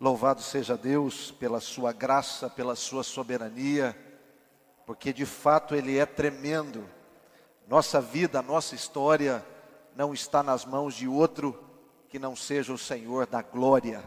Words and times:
Louvado 0.00 0.40
seja 0.40 0.78
Deus 0.78 1.30
pela 1.30 1.60
sua 1.60 1.92
graça, 1.92 2.48
pela 2.48 2.74
sua 2.74 3.02
soberania, 3.02 3.94
porque 4.86 5.12
de 5.12 5.26
fato 5.26 5.74
Ele 5.74 5.98
é 5.98 6.06
tremendo. 6.06 6.88
Nossa 7.68 8.00
vida, 8.00 8.40
nossa 8.40 8.74
história 8.74 9.44
não 9.94 10.14
está 10.14 10.42
nas 10.42 10.64
mãos 10.64 10.94
de 10.94 11.06
outro 11.06 11.62
que 12.08 12.18
não 12.18 12.34
seja 12.34 12.72
o 12.72 12.78
Senhor 12.78 13.26
da 13.26 13.42
glória. 13.42 14.02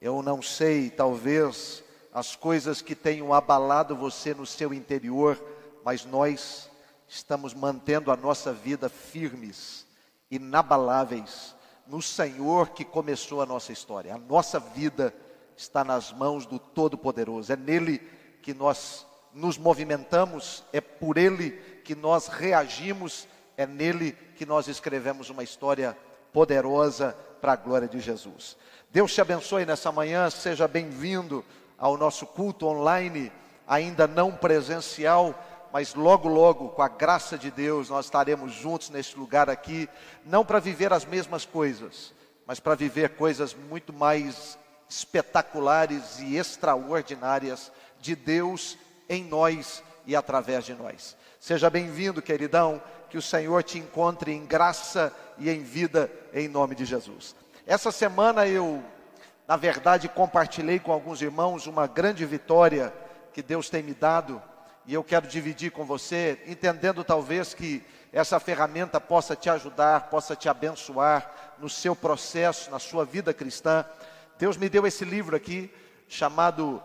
Eu 0.00 0.22
não 0.22 0.40
sei, 0.40 0.88
talvez, 0.88 1.84
as 2.14 2.34
coisas 2.34 2.80
que 2.80 2.94
tenham 2.94 3.34
abalado 3.34 3.94
você 3.94 4.32
no 4.32 4.46
seu 4.46 4.72
interior, 4.72 5.38
mas 5.84 6.06
nós 6.06 6.70
estamos 7.06 7.52
mantendo 7.52 8.10
a 8.10 8.16
nossa 8.16 8.54
vida 8.54 8.88
firmes, 8.88 9.86
inabaláveis 10.30 11.59
no 11.90 12.00
Senhor 12.00 12.70
que 12.70 12.84
começou 12.84 13.42
a 13.42 13.46
nossa 13.46 13.72
história. 13.72 14.14
A 14.14 14.18
nossa 14.18 14.60
vida 14.60 15.12
está 15.56 15.82
nas 15.82 16.12
mãos 16.12 16.46
do 16.46 16.58
Todo-Poderoso. 16.58 17.52
É 17.52 17.56
nele 17.56 17.98
que 18.40 18.54
nós 18.54 19.04
nos 19.34 19.58
movimentamos, 19.58 20.64
é 20.72 20.80
por 20.80 21.18
ele 21.18 21.50
que 21.84 21.96
nós 21.96 22.28
reagimos, 22.28 23.26
é 23.56 23.66
nele 23.66 24.12
que 24.36 24.46
nós 24.46 24.68
escrevemos 24.68 25.30
uma 25.30 25.42
história 25.42 25.96
poderosa 26.32 27.16
para 27.40 27.52
a 27.52 27.56
glória 27.56 27.88
de 27.88 27.98
Jesus. 27.98 28.56
Deus 28.90 29.12
te 29.12 29.20
abençoe 29.20 29.66
nessa 29.66 29.90
manhã, 29.90 30.30
seja 30.30 30.68
bem-vindo 30.68 31.44
ao 31.76 31.96
nosso 31.96 32.24
culto 32.24 32.66
online, 32.66 33.32
ainda 33.66 34.06
não 34.06 34.32
presencial 34.32 35.34
mas 35.72 35.94
logo, 35.94 36.28
logo, 36.28 36.70
com 36.70 36.82
a 36.82 36.88
graça 36.88 37.38
de 37.38 37.50
Deus, 37.50 37.90
nós 37.90 38.06
estaremos 38.06 38.52
juntos 38.52 38.90
neste 38.90 39.18
lugar 39.18 39.48
aqui, 39.48 39.88
não 40.24 40.44
para 40.44 40.58
viver 40.58 40.92
as 40.92 41.04
mesmas 41.04 41.44
coisas, 41.44 42.12
mas 42.46 42.58
para 42.58 42.74
viver 42.74 43.10
coisas 43.10 43.54
muito 43.54 43.92
mais 43.92 44.58
espetaculares 44.88 46.18
e 46.18 46.36
extraordinárias 46.36 47.70
de 48.00 48.16
Deus 48.16 48.76
em 49.08 49.24
nós 49.24 49.82
e 50.04 50.16
através 50.16 50.64
de 50.64 50.74
nós. 50.74 51.16
Seja 51.38 51.70
bem-vindo, 51.70 52.20
queridão, 52.20 52.82
que 53.08 53.16
o 53.16 53.22
Senhor 53.22 53.62
te 53.62 53.78
encontre 53.78 54.32
em 54.32 54.44
graça 54.44 55.14
e 55.38 55.48
em 55.48 55.62
vida, 55.62 56.10
em 56.32 56.48
nome 56.48 56.74
de 56.74 56.84
Jesus. 56.84 57.36
Essa 57.64 57.92
semana 57.92 58.48
eu, 58.48 58.82
na 59.46 59.56
verdade, 59.56 60.08
compartilhei 60.08 60.80
com 60.80 60.92
alguns 60.92 61.22
irmãos 61.22 61.66
uma 61.68 61.86
grande 61.86 62.26
vitória 62.26 62.92
que 63.32 63.42
Deus 63.42 63.70
tem 63.70 63.82
me 63.82 63.94
dado 63.94 64.42
e 64.90 64.94
eu 64.94 65.04
quero 65.04 65.28
dividir 65.28 65.70
com 65.70 65.84
você, 65.84 66.42
entendendo 66.48 67.04
talvez 67.04 67.54
que 67.54 67.80
essa 68.12 68.40
ferramenta 68.40 69.00
possa 69.00 69.36
te 69.36 69.48
ajudar, 69.48 70.10
possa 70.10 70.34
te 70.34 70.48
abençoar 70.48 71.54
no 71.60 71.68
seu 71.68 71.94
processo, 71.94 72.72
na 72.72 72.80
sua 72.80 73.04
vida 73.04 73.32
cristã. 73.32 73.84
Deus 74.36 74.56
me 74.56 74.68
deu 74.68 74.84
esse 74.84 75.04
livro 75.04 75.36
aqui, 75.36 75.72
chamado 76.08 76.82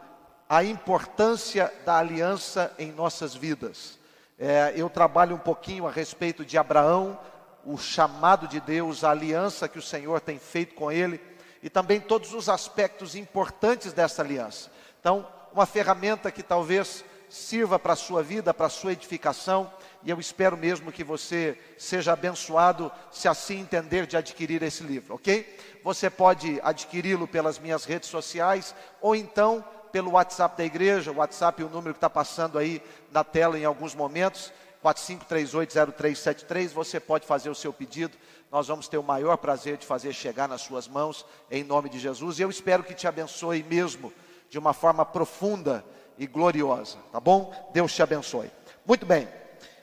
A 0.48 0.64
Importância 0.64 1.74
da 1.84 1.98
Aliança 1.98 2.72
em 2.78 2.92
Nossas 2.92 3.34
Vidas. 3.34 3.98
É, 4.38 4.72
eu 4.76 4.88
trabalho 4.88 5.36
um 5.36 5.40
pouquinho 5.40 5.88
a 5.88 5.92
respeito 5.92 6.46
de 6.46 6.60
Abraão, 6.60 7.20
o 7.66 7.76
chamado 7.76 8.48
de 8.48 8.60
Deus, 8.60 9.04
a 9.04 9.10
aliança 9.10 9.68
que 9.68 9.80
o 9.80 9.82
Senhor 9.82 10.22
tem 10.22 10.38
feito 10.38 10.76
com 10.76 10.92
ele, 10.92 11.20
e 11.64 11.72
também 11.72 12.00
todos 12.00 12.36
os 12.36 12.50
aspectos 12.50 13.16
importantes 13.16 13.94
dessa 13.94 14.22
aliança. 14.22 14.70
Então, 15.00 15.28
uma 15.52 15.66
ferramenta 15.66 16.30
que 16.30 16.44
talvez 16.44 17.04
sirva 17.30 17.78
para 17.80 17.94
a 17.94 17.96
sua 17.96 18.22
vida, 18.24 18.54
para 18.54 18.68
a 18.68 18.70
sua 18.70 18.94
edificação, 18.94 19.72
e 20.04 20.10
eu 20.10 20.20
espero 20.20 20.56
mesmo 20.56 20.92
que 20.92 21.04
você 21.04 21.58
seja 21.78 22.14
abençoado 22.14 22.92
se 23.12 23.28
assim 23.28 23.60
entender 23.60 24.06
de 24.06 24.16
adquirir 24.16 24.62
esse 24.62 24.84
livro, 24.84 25.16
ok? 25.16 25.58
Você 25.84 26.10
pode 26.10 26.60
adquiri-lo 26.64 27.28
pelas 27.28 27.58
minhas 27.58 27.86
redes 27.86 28.10
sociais 28.10 28.76
ou 29.02 29.16
então 29.16 29.66
pelo 29.92 30.12
WhatsApp 30.12 30.58
da 30.58 30.66
igreja, 30.66 31.12
o 31.12 31.16
WhatsApp 31.16 31.64
o 31.64 31.70
número 31.70 31.94
que 31.94 31.98
está 31.98 32.10
passando 32.10 32.60
aí 32.60 32.84
na 33.12 33.24
tela 33.24 33.58
em 33.58 33.66
alguns 33.66 33.96
momentos, 33.96 34.52
45380373, 34.84 36.70
você 36.70 37.00
pode 37.00 37.26
fazer 37.26 37.50
o 37.50 37.56
seu 37.56 37.74
pedido, 37.74 38.16
nós 38.52 38.68
vamos 38.68 38.88
ter 38.88 38.98
o 38.98 39.04
maior 39.04 39.38
prazer 39.38 39.78
de 39.78 39.86
fazer 39.86 40.14
chegar 40.14 40.48
nas 40.48 40.62
suas 40.62 40.88
mãos, 40.88 41.26
em 41.50 41.64
nome 41.64 41.90
de 41.90 41.98
Jesus, 41.98 42.38
e 42.38 42.44
eu 42.44 42.50
espero 42.50 42.84
que 42.84 42.94
te 42.94 43.08
abençoe 43.08 43.64
mesmo, 43.64 44.14
de 44.50 44.60
uma 44.60 44.74
forma 44.74 45.04
profunda, 45.04 45.84
e 46.18 46.26
gloriosa, 46.28 46.98
tá 47.12 47.20
bom? 47.20 47.54
Deus 47.74 47.94
te 47.94 48.02
abençoe. 48.02 48.52
Muito 48.86 49.06
bem, 49.06 49.28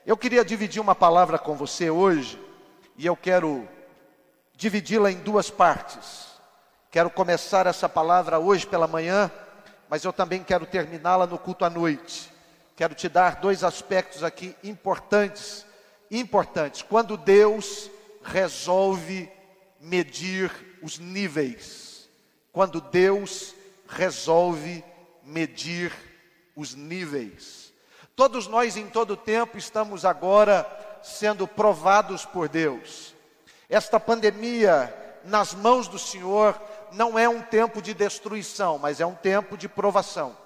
eu 0.06 0.16
queria 0.16 0.44
dividir 0.44 0.80
uma 0.80 0.94
palavra 0.94 1.38
com 1.38 1.56
você 1.56 1.90
hoje, 1.90 2.40
e 2.96 3.06
eu 3.06 3.16
quero 3.16 3.68
dividi-la 4.54 5.10
em 5.10 5.18
duas 5.18 5.50
partes. 5.50 6.26
Quero 6.90 7.10
começar 7.10 7.66
essa 7.66 7.88
palavra 7.88 8.38
hoje 8.38 8.66
pela 8.66 8.86
manhã, 8.86 9.30
mas 9.88 10.04
eu 10.04 10.12
também 10.12 10.42
quero 10.42 10.66
terminá-la 10.66 11.26
no 11.26 11.38
culto 11.38 11.64
à 11.64 11.70
noite. 11.70 12.32
Quero 12.76 12.94
te 12.94 13.08
dar 13.08 13.36
dois 13.36 13.64
aspectos 13.64 14.22
aqui 14.22 14.54
importantes, 14.62 15.66
importantes. 16.10 16.82
Quando 16.82 17.16
Deus 17.16 17.90
resolve 18.22 19.30
medir 19.80 20.50
os 20.82 20.98
níveis, 20.98 22.08
quando 22.52 22.80
Deus 22.80 23.54
resolve 23.88 24.84
medir 25.22 25.92
os 26.54 26.74
níveis. 26.74 27.72
Todos 28.14 28.46
nós, 28.46 28.76
em 28.76 28.86
todo 28.86 29.16
tempo, 29.16 29.56
estamos 29.56 30.04
agora 30.04 30.66
sendo 31.02 31.48
provados 31.48 32.24
por 32.24 32.48
Deus. 32.48 33.14
Esta 33.68 33.98
pandemia, 33.98 34.94
nas 35.24 35.54
mãos 35.54 35.88
do 35.88 35.98
Senhor, 35.98 36.60
não 36.92 37.18
é 37.18 37.28
um 37.28 37.40
tempo 37.40 37.80
de 37.80 37.94
destruição, 37.94 38.78
mas 38.78 39.00
é 39.00 39.06
um 39.06 39.14
tempo 39.14 39.56
de 39.56 39.68
provação. 39.68 40.36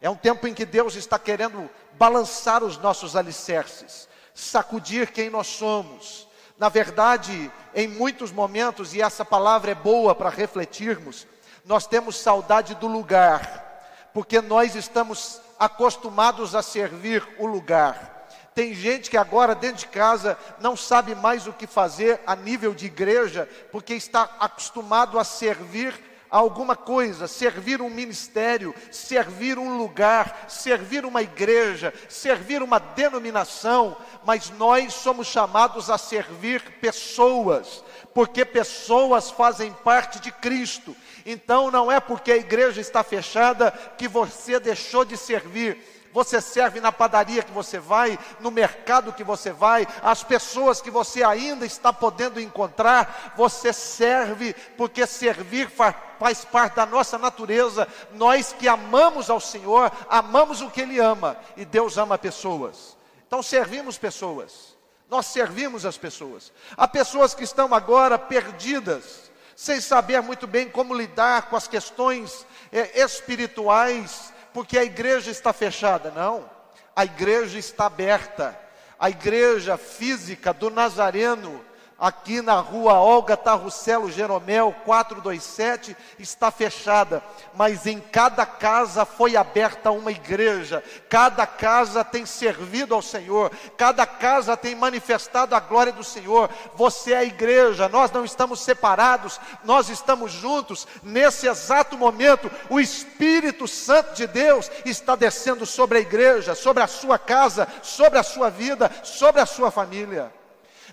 É 0.00 0.08
um 0.08 0.16
tempo 0.16 0.48
em 0.48 0.54
que 0.54 0.64
Deus 0.64 0.94
está 0.94 1.18
querendo 1.18 1.68
balançar 1.92 2.64
os 2.64 2.78
nossos 2.78 3.14
alicerces, 3.14 4.08
sacudir 4.34 5.12
quem 5.12 5.28
nós 5.28 5.46
somos. 5.46 6.26
Na 6.58 6.70
verdade, 6.70 7.52
em 7.74 7.86
muitos 7.86 8.32
momentos, 8.32 8.94
e 8.94 9.02
essa 9.02 9.24
palavra 9.24 9.72
é 9.72 9.74
boa 9.74 10.14
para 10.14 10.30
refletirmos, 10.30 11.26
nós 11.64 11.86
temos 11.86 12.16
saudade 12.16 12.74
do 12.76 12.86
lugar, 12.86 14.08
porque 14.14 14.40
nós 14.40 14.74
estamos 14.74 15.40
acostumados 15.60 16.54
a 16.54 16.62
servir 16.62 17.22
o 17.38 17.46
lugar. 17.46 18.28
Tem 18.54 18.74
gente 18.74 19.10
que 19.10 19.16
agora 19.16 19.54
dentro 19.54 19.78
de 19.78 19.86
casa 19.86 20.36
não 20.58 20.74
sabe 20.74 21.14
mais 21.14 21.46
o 21.46 21.52
que 21.52 21.66
fazer 21.66 22.20
a 22.26 22.34
nível 22.34 22.74
de 22.74 22.86
igreja, 22.86 23.48
porque 23.70 23.94
está 23.94 24.22
acostumado 24.40 25.18
a 25.18 25.24
servir 25.24 26.09
alguma 26.30 26.76
coisa, 26.76 27.26
servir 27.26 27.82
um 27.82 27.90
ministério, 27.90 28.74
servir 28.90 29.58
um 29.58 29.76
lugar, 29.76 30.46
servir 30.48 31.04
uma 31.04 31.22
igreja, 31.22 31.92
servir 32.08 32.62
uma 32.62 32.78
denominação, 32.78 33.96
mas 34.24 34.50
nós 34.50 34.94
somos 34.94 35.26
chamados 35.26 35.90
a 35.90 35.98
servir 35.98 36.62
pessoas, 36.80 37.84
porque 38.14 38.44
pessoas 38.44 39.30
fazem 39.30 39.72
parte 39.72 40.20
de 40.20 40.30
Cristo. 40.30 40.96
Então 41.26 41.70
não 41.70 41.90
é 41.90 41.98
porque 41.98 42.32
a 42.32 42.36
igreja 42.36 42.80
está 42.80 43.02
fechada 43.02 43.70
que 43.98 44.06
você 44.06 44.60
deixou 44.60 45.04
de 45.04 45.16
servir. 45.16 45.99
Você 46.12 46.40
serve 46.40 46.80
na 46.80 46.90
padaria 46.90 47.42
que 47.42 47.52
você 47.52 47.78
vai, 47.78 48.18
no 48.40 48.50
mercado 48.50 49.12
que 49.12 49.22
você 49.22 49.52
vai, 49.52 49.86
as 50.02 50.24
pessoas 50.24 50.80
que 50.80 50.90
você 50.90 51.22
ainda 51.22 51.64
está 51.64 51.92
podendo 51.92 52.40
encontrar, 52.40 53.32
você 53.36 53.72
serve, 53.72 54.54
porque 54.76 55.06
servir 55.06 55.70
faz, 55.70 56.44
parte 56.44 56.74
da 56.74 56.86
nossa 56.86 57.16
natureza. 57.16 57.86
Nós 58.12 58.52
que 58.52 58.66
amamos 58.66 59.30
ao 59.30 59.40
Senhor, 59.40 59.92
amamos 60.08 60.60
o 60.60 60.70
que 60.70 60.80
Ele 60.80 60.98
ama, 60.98 61.36
e 61.56 61.64
Deus 61.64 61.96
ama 61.96 62.18
pessoas. 62.18 62.96
Então 63.26 63.42
servimos 63.42 63.96
pessoas, 63.96 64.76
nós 65.08 65.26
servimos 65.26 65.86
as 65.86 65.96
pessoas. 65.96 66.52
Há 66.76 66.88
pessoas 66.88 67.34
que 67.34 67.44
estão 67.44 67.72
agora 67.72 68.18
perdidas, 68.18 69.30
sem 69.54 69.80
saber 69.80 70.20
muito 70.22 70.48
bem 70.48 70.68
como 70.68 70.94
lidar 70.94 71.42
com 71.42 71.54
as 71.54 71.68
questões 71.68 72.44
é, 72.72 73.00
espirituais, 73.00 74.32
porque 74.52 74.78
a 74.78 74.84
igreja 74.84 75.30
está 75.30 75.52
fechada. 75.52 76.10
Não, 76.10 76.48
a 76.94 77.04
igreja 77.04 77.58
está 77.58 77.86
aberta. 77.86 78.58
A 78.98 79.08
igreja 79.08 79.78
física 79.78 80.52
do 80.52 80.68
Nazareno 80.68 81.64
aqui 82.00 82.40
na 82.40 82.54
rua 82.54 82.94
Olga 82.94 83.36
Tarrucelo 83.36 84.10
Jeromel 84.10 84.74
427 84.86 85.94
está 86.18 86.50
fechada, 86.50 87.22
mas 87.54 87.86
em 87.86 88.00
cada 88.00 88.46
casa 88.46 89.04
foi 89.04 89.36
aberta 89.36 89.90
uma 89.90 90.10
igreja, 90.10 90.82
cada 91.10 91.46
casa 91.46 92.02
tem 92.02 92.24
servido 92.24 92.94
ao 92.94 93.02
Senhor, 93.02 93.52
cada 93.76 94.06
casa 94.06 94.56
tem 94.56 94.74
manifestado 94.74 95.54
a 95.54 95.60
glória 95.60 95.92
do 95.92 96.02
Senhor. 96.02 96.48
Você 96.74 97.12
é 97.12 97.18
a 97.18 97.24
igreja, 97.24 97.88
nós 97.88 98.10
não 98.10 98.24
estamos 98.24 98.60
separados, 98.60 99.38
nós 99.62 99.90
estamos 99.90 100.32
juntos. 100.32 100.88
Nesse 101.02 101.46
exato 101.46 101.98
momento, 101.98 102.50
o 102.70 102.80
Espírito 102.80 103.68
Santo 103.68 104.14
de 104.14 104.26
Deus 104.26 104.70
está 104.86 105.14
descendo 105.14 105.66
sobre 105.66 105.98
a 105.98 106.00
igreja, 106.00 106.54
sobre 106.54 106.82
a 106.82 106.86
sua 106.86 107.18
casa, 107.18 107.68
sobre 107.82 108.18
a 108.18 108.22
sua 108.22 108.48
vida, 108.48 108.90
sobre 109.02 109.40
a 109.42 109.46
sua 109.46 109.70
família. 109.70 110.39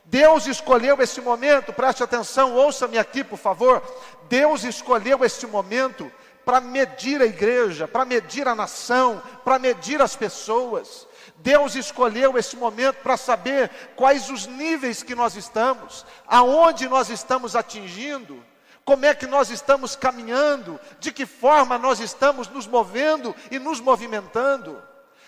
Deus 0.09 0.47
escolheu 0.47 1.01
esse 1.01 1.19
momento, 1.19 1.73
preste 1.73 2.01
atenção, 2.01 2.55
ouça-me 2.55 2.97
aqui, 2.97 3.23
por 3.23 3.37
favor. 3.37 3.83
Deus 4.29 4.63
escolheu 4.63 5.23
este 5.23 5.45
momento 5.45 6.09
para 6.45 6.61
medir 6.61 7.21
a 7.21 7.25
igreja, 7.25 7.89
para 7.89 8.05
medir 8.05 8.47
a 8.47 8.55
nação, 8.55 9.21
para 9.43 9.59
medir 9.59 10.01
as 10.01 10.15
pessoas. 10.15 11.05
Deus 11.39 11.75
escolheu 11.75 12.37
esse 12.37 12.55
momento 12.55 13.03
para 13.03 13.17
saber 13.17 13.69
quais 13.97 14.29
os 14.29 14.47
níveis 14.47 15.03
que 15.03 15.13
nós 15.13 15.35
estamos, 15.35 16.05
aonde 16.25 16.87
nós 16.87 17.09
estamos 17.09 17.53
atingindo, 17.53 18.41
como 18.85 19.05
é 19.05 19.13
que 19.13 19.27
nós 19.27 19.49
estamos 19.49 19.97
caminhando, 19.97 20.79
de 21.01 21.11
que 21.11 21.25
forma 21.25 21.77
nós 21.77 21.99
estamos 21.99 22.47
nos 22.47 22.65
movendo 22.65 23.35
e 23.51 23.59
nos 23.59 23.81
movimentando, 23.81 24.81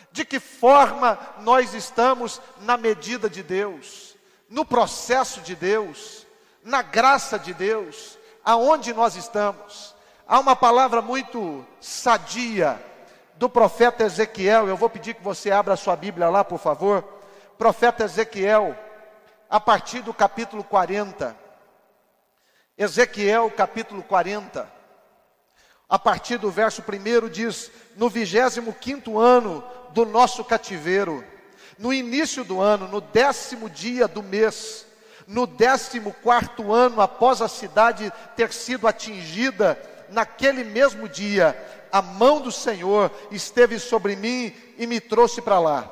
de 0.09 0.23
que 0.23 0.39
forma 0.39 1.19
nós 1.41 1.73
estamos 1.73 2.41
na 2.61 2.77
medida 2.77 3.29
de 3.29 3.43
Deus, 3.43 4.08
no 4.49 4.65
processo 4.65 5.41
de 5.41 5.55
Deus, 5.55 6.25
na 6.63 6.81
graça 6.81 7.37
de 7.37 7.53
Deus, 7.53 8.17
aonde 8.43 8.93
nós 8.93 9.15
estamos. 9.15 9.95
Há 10.27 10.39
uma 10.39 10.55
palavra 10.55 11.01
muito 11.01 11.65
sadia 11.79 12.81
do 13.35 13.49
profeta 13.49 14.03
Ezequiel. 14.03 14.67
Eu 14.67 14.75
vou 14.75 14.89
pedir 14.89 15.13
que 15.13 15.23
você 15.23 15.51
abra 15.51 15.73
a 15.73 15.77
sua 15.77 15.95
Bíblia 15.95 16.29
lá, 16.29 16.43
por 16.43 16.59
favor. 16.59 17.03
Profeta 17.57 18.03
Ezequiel, 18.03 18.77
a 19.49 19.59
partir 19.59 20.01
do 20.01 20.13
capítulo 20.13 20.63
40. 20.63 21.35
Ezequiel, 22.77 23.51
capítulo 23.51 24.01
40. 24.03 24.79
A 25.87 25.97
partir 25.97 26.37
do 26.37 26.51
verso 26.51 26.83
1 26.83 27.29
diz: 27.29 27.71
No 27.95 28.09
25 28.09 29.17
ano 29.19 29.63
do 29.89 30.05
nosso 30.05 30.43
cativeiro, 30.43 31.25
no 31.79 31.93
início 31.93 32.43
do 32.43 32.59
ano, 32.59 32.89
no 32.89 32.99
décimo 32.99 33.69
dia 33.69 34.05
do 34.05 34.21
mês, 34.21 34.85
no 35.25 35.47
décimo 35.47 36.13
quarto 36.21 36.73
ano 36.73 36.99
após 36.99 37.41
a 37.41 37.47
cidade 37.47 38.11
ter 38.35 38.51
sido 38.51 38.85
atingida, 38.85 39.79
naquele 40.09 40.65
mesmo 40.65 41.07
dia, 41.07 41.57
a 41.89 42.01
mão 42.01 42.41
do 42.41 42.51
Senhor 42.51 43.09
esteve 43.31 43.79
sobre 43.79 44.17
mim 44.17 44.53
e 44.77 44.85
me 44.85 44.99
trouxe 44.99 45.41
para 45.41 45.57
lá. 45.57 45.89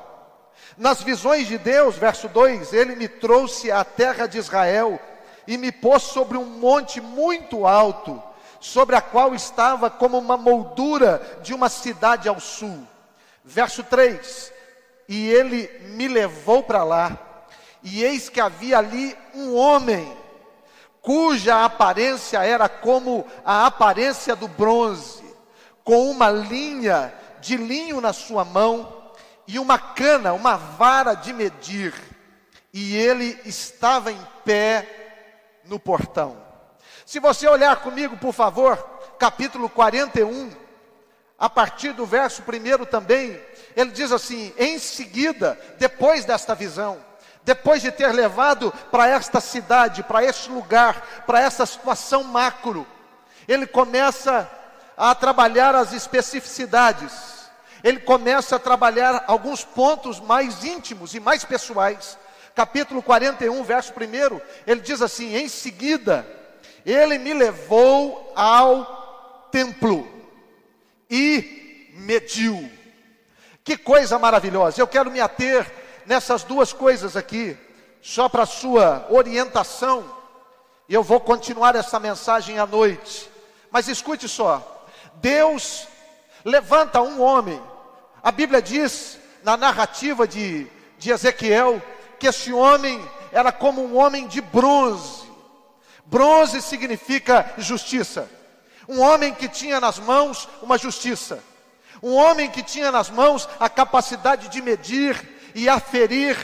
Nas 0.76 1.02
visões 1.02 1.48
de 1.48 1.56
Deus, 1.56 1.96
verso 1.96 2.28
2, 2.28 2.74
ele 2.74 2.94
me 2.94 3.08
trouxe 3.08 3.70
à 3.70 3.82
terra 3.82 4.26
de 4.26 4.36
Israel 4.36 5.00
e 5.46 5.56
me 5.56 5.72
pôs 5.72 6.02
sobre 6.02 6.36
um 6.36 6.44
monte 6.44 7.00
muito 7.00 7.66
alto, 7.66 8.22
sobre 8.60 8.94
a 8.94 9.00
qual 9.00 9.34
estava 9.34 9.88
como 9.88 10.18
uma 10.18 10.36
moldura 10.36 11.40
de 11.42 11.54
uma 11.54 11.70
cidade 11.70 12.28
ao 12.28 12.38
sul. 12.38 12.86
Verso 13.42 13.82
3: 13.82 14.57
E 15.08 15.30
ele 15.30 15.68
me 15.94 16.06
levou 16.06 16.62
para 16.62 16.84
lá, 16.84 17.18
e 17.82 18.04
eis 18.04 18.28
que 18.28 18.40
havia 18.40 18.78
ali 18.78 19.16
um 19.34 19.56
homem, 19.56 20.14
cuja 21.00 21.64
aparência 21.64 22.44
era 22.44 22.68
como 22.68 23.26
a 23.44 23.66
aparência 23.66 24.36
do 24.36 24.46
bronze 24.46 25.24
com 25.82 26.10
uma 26.10 26.28
linha 26.28 27.14
de 27.40 27.56
linho 27.56 27.98
na 27.98 28.12
sua 28.12 28.44
mão 28.44 29.12
e 29.46 29.58
uma 29.58 29.78
cana, 29.78 30.34
uma 30.34 30.56
vara 30.56 31.14
de 31.14 31.32
medir, 31.32 31.94
e 32.74 32.94
ele 32.94 33.40
estava 33.46 34.12
em 34.12 34.20
pé 34.44 34.86
no 35.64 35.80
portão. 35.80 36.36
Se 37.06 37.18
você 37.18 37.48
olhar 37.48 37.76
comigo, 37.76 38.18
por 38.18 38.34
favor, 38.34 38.76
capítulo 39.18 39.70
41, 39.70 40.50
a 41.38 41.48
partir 41.48 41.94
do 41.94 42.04
verso 42.04 42.42
1 42.42 42.84
também, 42.84 43.40
ele 43.78 43.92
diz 43.92 44.10
assim: 44.10 44.52
em 44.58 44.76
seguida, 44.76 45.56
depois 45.78 46.24
desta 46.24 46.52
visão, 46.52 46.98
depois 47.44 47.80
de 47.80 47.92
ter 47.92 48.08
levado 48.08 48.72
para 48.90 49.06
esta 49.06 49.40
cidade, 49.40 50.02
para 50.02 50.24
este 50.24 50.50
lugar, 50.50 51.22
para 51.24 51.40
essa 51.40 51.64
situação 51.64 52.24
macro, 52.24 52.84
ele 53.46 53.68
começa 53.68 54.50
a 54.96 55.14
trabalhar 55.14 55.76
as 55.76 55.92
especificidades. 55.92 57.38
Ele 57.84 58.00
começa 58.00 58.56
a 58.56 58.58
trabalhar 58.58 59.22
alguns 59.28 59.62
pontos 59.62 60.18
mais 60.18 60.64
íntimos 60.64 61.14
e 61.14 61.20
mais 61.20 61.44
pessoais. 61.44 62.18
Capítulo 62.56 63.00
41, 63.00 63.62
verso 63.62 63.92
1, 63.92 64.40
ele 64.66 64.80
diz 64.80 65.00
assim: 65.00 65.36
Em 65.36 65.48
seguida, 65.48 66.26
ele 66.84 67.16
me 67.16 67.32
levou 67.32 68.32
ao 68.34 69.48
templo 69.52 70.04
e 71.08 71.92
mediu. 71.94 72.77
Que 73.68 73.76
coisa 73.76 74.18
maravilhosa! 74.18 74.80
Eu 74.80 74.88
quero 74.88 75.10
me 75.10 75.20
ater 75.20 75.70
nessas 76.06 76.42
duas 76.42 76.72
coisas 76.72 77.18
aqui, 77.18 77.54
só 78.00 78.26
para 78.26 78.46
sua 78.46 79.06
orientação. 79.10 80.10
E 80.88 80.94
eu 80.94 81.02
vou 81.02 81.20
continuar 81.20 81.76
essa 81.76 82.00
mensagem 82.00 82.58
à 82.58 82.64
noite. 82.64 83.30
Mas 83.70 83.86
escute 83.86 84.26
só, 84.26 84.86
Deus 85.16 85.86
levanta 86.46 87.02
um 87.02 87.20
homem. 87.20 87.62
A 88.22 88.32
Bíblia 88.32 88.62
diz, 88.62 89.18
na 89.44 89.54
narrativa 89.54 90.26
de, 90.26 90.66
de 90.98 91.10
Ezequiel, 91.10 91.82
que 92.18 92.26
esse 92.26 92.50
homem 92.50 93.06
era 93.30 93.52
como 93.52 93.84
um 93.84 93.98
homem 93.98 94.26
de 94.26 94.40
bronze. 94.40 95.28
Bronze 96.06 96.62
significa 96.62 97.52
justiça. 97.58 98.30
Um 98.88 98.98
homem 98.98 99.34
que 99.34 99.46
tinha 99.46 99.78
nas 99.78 99.98
mãos 99.98 100.48
uma 100.62 100.78
justiça. 100.78 101.44
Um 102.02 102.14
homem 102.14 102.50
que 102.50 102.62
tinha 102.62 102.92
nas 102.92 103.10
mãos 103.10 103.48
a 103.58 103.68
capacidade 103.68 104.48
de 104.48 104.62
medir 104.62 105.50
e 105.54 105.68
aferir 105.68 106.36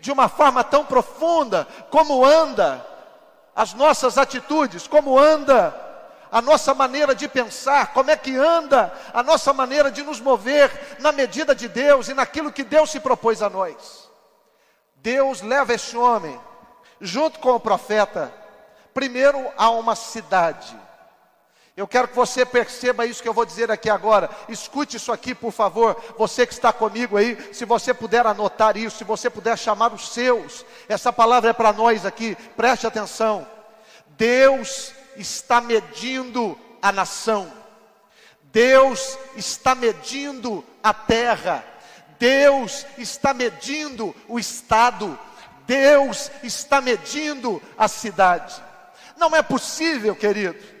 de 0.00 0.10
uma 0.10 0.28
forma 0.28 0.64
tão 0.64 0.84
profunda 0.84 1.66
como 1.90 2.24
anda 2.24 2.84
as 3.54 3.74
nossas 3.74 4.16
atitudes, 4.16 4.86
como 4.86 5.18
anda 5.18 5.74
a 6.32 6.40
nossa 6.40 6.72
maneira 6.72 7.14
de 7.14 7.28
pensar, 7.28 7.92
como 7.92 8.10
é 8.10 8.16
que 8.16 8.36
anda 8.36 8.92
a 9.12 9.22
nossa 9.22 9.52
maneira 9.52 9.90
de 9.90 10.02
nos 10.02 10.20
mover 10.20 10.96
na 11.00 11.12
medida 11.12 11.54
de 11.54 11.68
Deus 11.68 12.08
e 12.08 12.14
naquilo 12.14 12.52
que 12.52 12.62
Deus 12.62 12.90
se 12.90 13.00
propôs 13.00 13.42
a 13.42 13.50
nós. 13.50 14.08
Deus 14.96 15.40
leva 15.40 15.74
esse 15.74 15.96
homem, 15.96 16.38
junto 17.00 17.38
com 17.40 17.50
o 17.50 17.60
profeta, 17.60 18.32
primeiro 18.94 19.44
a 19.56 19.70
uma 19.70 19.96
cidade. 19.96 20.76
Eu 21.80 21.88
quero 21.88 22.08
que 22.08 22.14
você 22.14 22.44
perceba 22.44 23.06
isso 23.06 23.22
que 23.22 23.28
eu 23.28 23.32
vou 23.32 23.46
dizer 23.46 23.70
aqui 23.70 23.88
agora. 23.88 24.28
Escute 24.50 24.98
isso 24.98 25.10
aqui, 25.10 25.34
por 25.34 25.50
favor. 25.50 25.96
Você 26.18 26.46
que 26.46 26.52
está 26.52 26.74
comigo 26.74 27.16
aí, 27.16 27.38
se 27.54 27.64
você 27.64 27.94
puder 27.94 28.26
anotar 28.26 28.76
isso, 28.76 28.98
se 28.98 29.04
você 29.04 29.30
puder 29.30 29.56
chamar 29.56 29.90
os 29.94 30.10
seus. 30.10 30.62
Essa 30.86 31.10
palavra 31.10 31.48
é 31.48 31.52
para 31.54 31.72
nós 31.72 32.04
aqui. 32.04 32.36
Preste 32.54 32.86
atenção. 32.86 33.48
Deus 34.08 34.92
está 35.16 35.58
medindo 35.62 36.54
a 36.82 36.92
nação, 36.92 37.50
Deus 38.52 39.16
está 39.34 39.74
medindo 39.74 40.62
a 40.82 40.92
terra, 40.92 41.64
Deus 42.18 42.84
está 42.98 43.32
medindo 43.32 44.14
o 44.28 44.38
estado, 44.38 45.18
Deus 45.66 46.30
está 46.42 46.82
medindo 46.82 47.62
a 47.78 47.88
cidade. 47.88 48.62
Não 49.16 49.34
é 49.34 49.42
possível, 49.42 50.14
querido, 50.14 50.79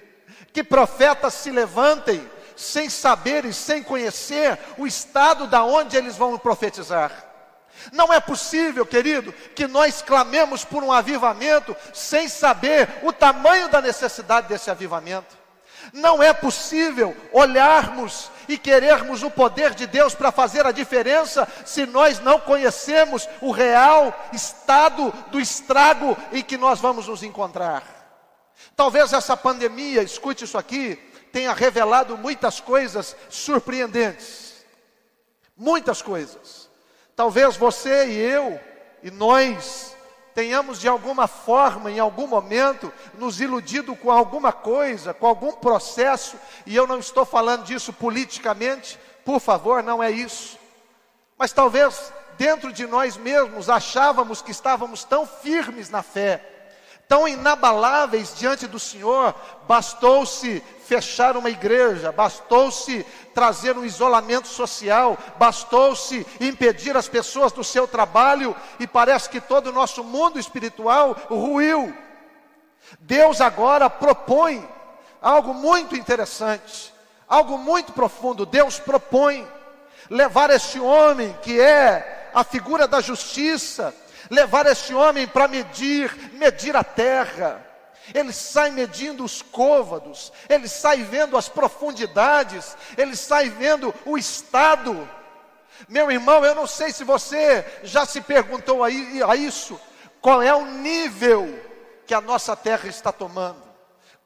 que 0.52 0.64
profetas 0.64 1.34
se 1.34 1.50
levantem 1.50 2.28
sem 2.56 2.90
saber 2.90 3.44
e 3.44 3.52
sem 3.52 3.82
conhecer 3.82 4.58
o 4.76 4.86
estado 4.86 5.46
da 5.46 5.64
onde 5.64 5.96
eles 5.96 6.16
vão 6.16 6.36
profetizar. 6.38 7.30
Não 7.92 8.12
é 8.12 8.20
possível, 8.20 8.84
querido, 8.84 9.32
que 9.54 9.66
nós 9.66 10.02
clamemos 10.02 10.64
por 10.64 10.82
um 10.82 10.92
avivamento 10.92 11.74
sem 11.94 12.28
saber 12.28 12.88
o 13.02 13.12
tamanho 13.12 13.68
da 13.68 13.80
necessidade 13.80 14.48
desse 14.48 14.70
avivamento. 14.70 15.38
Não 15.94 16.22
é 16.22 16.32
possível 16.34 17.16
olharmos 17.32 18.30
e 18.46 18.58
querermos 18.58 19.22
o 19.22 19.30
poder 19.30 19.74
de 19.74 19.86
Deus 19.86 20.14
para 20.14 20.30
fazer 20.30 20.66
a 20.66 20.72
diferença 20.72 21.48
se 21.64 21.86
nós 21.86 22.20
não 22.20 22.38
conhecemos 22.38 23.26
o 23.40 23.50
real 23.50 24.14
estado 24.32 25.10
do 25.28 25.40
estrago 25.40 26.16
em 26.32 26.42
que 26.42 26.58
nós 26.58 26.78
vamos 26.78 27.08
nos 27.08 27.22
encontrar. 27.22 27.99
Talvez 28.76 29.12
essa 29.12 29.36
pandemia, 29.36 30.02
escute 30.02 30.44
isso 30.44 30.56
aqui, 30.56 30.96
tenha 31.32 31.52
revelado 31.52 32.16
muitas 32.16 32.60
coisas 32.60 33.16
surpreendentes. 33.28 34.64
Muitas 35.56 36.00
coisas. 36.00 36.70
Talvez 37.14 37.56
você 37.56 38.06
e 38.06 38.16
eu 38.16 38.60
e 39.02 39.10
nós 39.10 39.94
tenhamos 40.34 40.80
de 40.80 40.88
alguma 40.88 41.26
forma, 41.26 41.90
em 41.90 41.98
algum 41.98 42.26
momento, 42.26 42.92
nos 43.14 43.40
iludido 43.40 43.94
com 43.94 44.10
alguma 44.10 44.52
coisa, 44.52 45.12
com 45.12 45.26
algum 45.26 45.52
processo, 45.52 46.36
e 46.64 46.74
eu 46.74 46.86
não 46.86 46.98
estou 46.98 47.24
falando 47.24 47.64
disso 47.64 47.92
politicamente, 47.92 48.98
por 49.24 49.40
favor, 49.40 49.82
não 49.82 50.02
é 50.02 50.10
isso. 50.10 50.58
Mas 51.36 51.52
talvez 51.52 52.12
dentro 52.38 52.72
de 52.72 52.86
nós 52.86 53.16
mesmos 53.16 53.68
achávamos 53.68 54.40
que 54.40 54.50
estávamos 54.50 55.04
tão 55.04 55.26
firmes 55.26 55.90
na 55.90 56.02
fé, 56.02 56.59
tão 57.10 57.26
inabaláveis 57.26 58.32
diante 58.38 58.68
do 58.68 58.78
Senhor, 58.78 59.34
bastou-se 59.66 60.62
fechar 60.86 61.36
uma 61.36 61.50
igreja, 61.50 62.12
bastou-se 62.12 63.04
trazer 63.34 63.76
um 63.76 63.84
isolamento 63.84 64.46
social, 64.46 65.18
bastou-se 65.36 66.24
impedir 66.40 66.96
as 66.96 67.08
pessoas 67.08 67.50
do 67.50 67.64
seu 67.64 67.88
trabalho, 67.88 68.54
e 68.78 68.86
parece 68.86 69.28
que 69.28 69.40
todo 69.40 69.66
o 69.70 69.72
nosso 69.72 70.04
mundo 70.04 70.38
espiritual 70.38 71.16
ruiu. 71.28 71.92
Deus 73.00 73.40
agora 73.40 73.90
propõe 73.90 74.64
algo 75.20 75.52
muito 75.52 75.96
interessante, 75.96 76.94
algo 77.28 77.58
muito 77.58 77.92
profundo. 77.92 78.46
Deus 78.46 78.78
propõe 78.78 79.44
levar 80.08 80.48
este 80.50 80.78
homem, 80.78 81.36
que 81.42 81.60
é 81.60 82.30
a 82.32 82.44
figura 82.44 82.86
da 82.86 83.00
justiça, 83.00 83.92
levar 84.28 84.66
este 84.66 84.94
homem 84.94 85.26
para 85.26 85.48
medir, 85.48 86.12
medir 86.32 86.76
a 86.76 86.84
terra. 86.84 87.66
Ele 88.12 88.32
sai 88.32 88.70
medindo 88.70 89.24
os 89.24 89.40
côvados, 89.40 90.32
ele 90.48 90.66
sai 90.66 91.02
vendo 91.02 91.36
as 91.36 91.48
profundidades, 91.48 92.76
ele 92.98 93.14
sai 93.14 93.48
vendo 93.48 93.94
o 94.04 94.18
estado. 94.18 95.08
Meu 95.88 96.10
irmão, 96.10 96.44
eu 96.44 96.54
não 96.54 96.66
sei 96.66 96.92
se 96.92 97.04
você 97.04 97.64
já 97.82 98.04
se 98.04 98.20
perguntou 98.20 98.82
a 98.82 98.90
isso, 99.36 99.80
qual 100.20 100.42
é 100.42 100.54
o 100.54 100.64
nível 100.64 101.58
que 102.06 102.14
a 102.14 102.20
nossa 102.20 102.56
terra 102.56 102.88
está 102.88 103.12
tomando, 103.12 103.62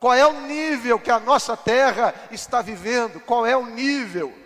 qual 0.00 0.14
é 0.14 0.26
o 0.26 0.40
nível 0.40 0.98
que 0.98 1.10
a 1.10 1.20
nossa 1.20 1.56
terra 1.56 2.14
está 2.30 2.62
vivendo, 2.62 3.20
qual 3.20 3.46
é 3.46 3.56
o 3.56 3.66
nível. 3.66 4.43